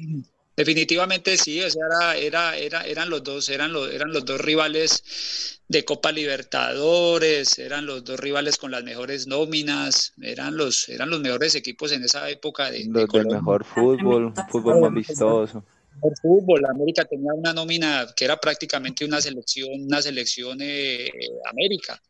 [0.55, 1.61] definitivamente sí.
[1.61, 5.83] O sea, era, era, era, eran los dos, eran los, eran los dos rivales de
[5.83, 11.55] Copa Libertadores, eran los dos rivales con las mejores nóminas, eran los, eran los mejores
[11.55, 15.63] equipos en esa época de, los de del mejor fútbol, fútbol más vistoso
[15.99, 16.65] por fútbol.
[16.65, 21.09] América tenía una nómina que era prácticamente una selección, una selección eh,
[21.49, 22.01] América,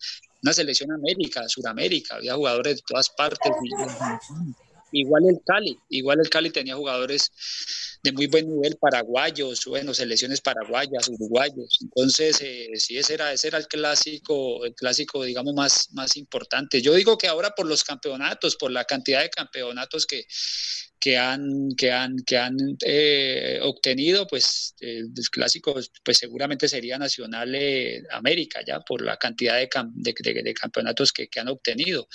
[0.43, 3.51] una selección América, Suramérica, había jugadores de todas partes.
[4.97, 7.29] Igual el Cali, igual el Cali tenía jugadores
[8.01, 11.79] de muy buen nivel paraguayos, bueno, selecciones paraguayas, uruguayos.
[11.81, 16.81] Entonces, eh, sí, ese era, ese era el clásico, el clásico, digamos, más, más importante.
[16.81, 20.25] Yo digo que ahora por los campeonatos, por la cantidad de campeonatos que,
[20.99, 27.53] que han, que han, que han eh, obtenido, pues el clásico pues seguramente sería Nacional
[27.55, 32.07] eh, América, ya por la cantidad de, de, de campeonatos que, que, han obtenido.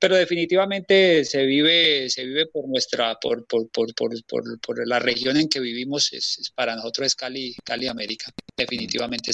[0.00, 5.36] Pero definitivamente se vive, se vive por nuestra, por, por, por, por, por la región
[5.36, 9.32] en que vivimos, es, es, para nosotros es Cali, Cali América, definitivamente.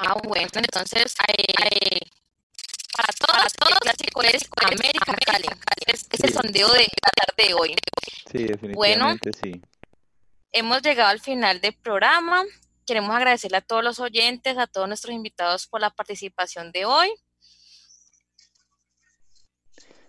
[0.00, 1.98] Ah, bueno, entonces hay,
[2.96, 5.48] para todas, todos, el clásico es América Cali.
[5.86, 7.74] Es, es el sondeo de la tarde de hoy.
[8.30, 9.60] Sí, definitivamente bueno, sí.
[10.52, 12.44] Hemos llegado al final del programa.
[12.86, 17.12] Queremos agradecerle a todos los oyentes, a todos nuestros invitados por la participación de hoy.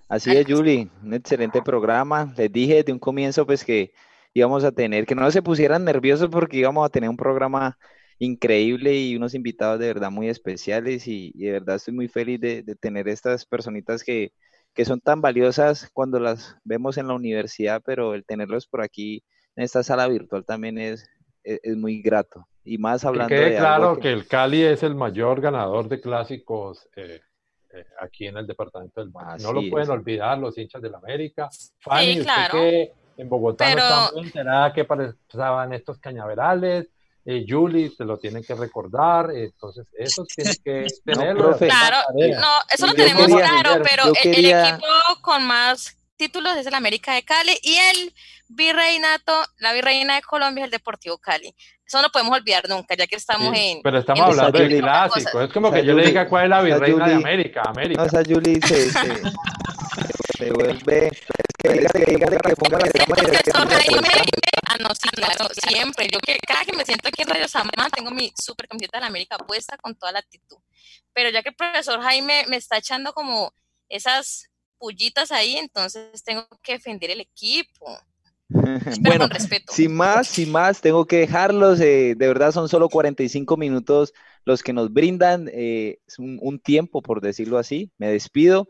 [0.09, 2.33] Así es, Julie, un excelente programa.
[2.37, 3.93] Les dije desde un comienzo pues que
[4.33, 7.77] íbamos a tener, que no se pusieran nerviosos porque íbamos a tener un programa
[8.19, 12.39] increíble y unos invitados de verdad muy especiales y, y de verdad estoy muy feliz
[12.39, 14.31] de, de tener estas personitas que,
[14.73, 19.23] que, son tan valiosas cuando las vemos en la universidad, pero el tenerlos por aquí
[19.55, 21.09] en esta sala virtual también es,
[21.43, 22.47] es, es muy grato.
[22.65, 24.01] Y más hablando que quede de claro que...
[24.01, 24.13] que...
[24.13, 27.19] el Cali es el mayor ganador de clásicos eh,
[27.73, 29.43] eh, aquí en el departamento del Valle.
[29.43, 29.89] No lo pueden es.
[29.89, 31.49] olvidar los hinchas del América.
[31.79, 32.57] Fanny, sí, claro.
[32.57, 33.81] usted que en Bogotá Pero...
[33.81, 36.87] no está muy enterada qué pasaban estos cañaverales,
[37.25, 41.51] eh, Julie te lo tiene que recordar, entonces eso tiene que tenerlo.
[41.51, 44.69] No, claro, no, eso lo tenemos quería, claro, pero el, quería...
[44.69, 44.87] el, equipo
[45.21, 48.13] con más títulos es el América de Cali y el
[48.49, 51.55] virreinato, la virreina de Colombia es el Deportivo Cali.
[51.85, 53.81] Eso no podemos olvidar nunca, ya que estamos sí, en.
[53.83, 55.41] Pero estamos en hablando del clásico.
[55.41, 57.61] Es como que yo Julie, le diga cuál es la virreina Julie, de América.
[57.65, 58.01] América.
[58.01, 58.99] No, esa Julie se, se,
[60.43, 61.09] se vuelve.
[64.65, 66.07] Ah, no, sí, claro, siempre.
[66.11, 69.01] Yo que cada que me siento aquí en Radio Samán tengo mi super camiseta de
[69.01, 70.57] la América puesta con toda la actitud.
[71.13, 73.53] Pero ya que el profesor Jaime me está echando como
[73.89, 77.97] esas pullitas ahí, entonces tengo que defender el equipo.
[79.01, 79.27] bueno,
[79.69, 81.79] sin más, sin más, tengo que dejarlos.
[81.79, 84.13] Eh, de verdad son solo 45 minutos
[84.45, 87.91] los que nos brindan eh, un, un, tiempo, por decirlo así.
[87.97, 88.67] Me despido.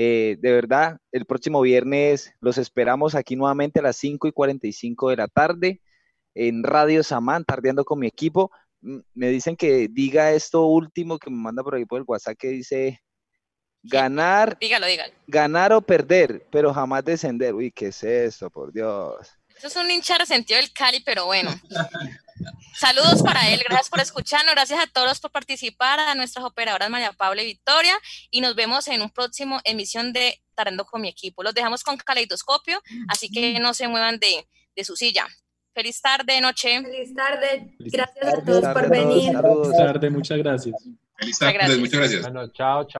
[0.00, 5.10] Eh, de verdad, el próximo viernes los esperamos aquí nuevamente a las 5 y 45
[5.10, 5.82] de la tarde.
[6.36, 8.52] en Radio Samán, tardeando con mi equipo.
[8.80, 12.46] Me dicen que diga esto último que me manda por ahí por el WhatsApp que
[12.46, 13.02] dice
[13.82, 15.12] ganar, dígalo, dígalo.
[15.26, 17.52] ganar o perder, pero jamás descender.
[17.54, 18.50] Uy, ¿qué es esto?
[18.50, 19.28] Por Dios.
[19.56, 21.50] Eso es un hincha resentido del Cali, pero bueno.
[22.74, 27.12] Saludos para él, gracias por escucharnos, gracias a todos por participar, a nuestras operadoras María
[27.12, 27.94] Paula y Victoria,
[28.30, 31.42] y nos vemos en un próximo emisión de Tarando con mi equipo.
[31.42, 35.26] Los dejamos con caleidoscopio, así que no se muevan de, de su silla.
[35.72, 36.82] Feliz tarde, noche.
[36.82, 37.76] Feliz tarde.
[37.78, 39.32] Gracias a todos por venir.
[39.32, 40.74] Feliz tarde, muchas gracias.
[41.14, 42.22] Feliz tarde, muchas gracias.
[42.22, 42.96] Bueno, chao, chao.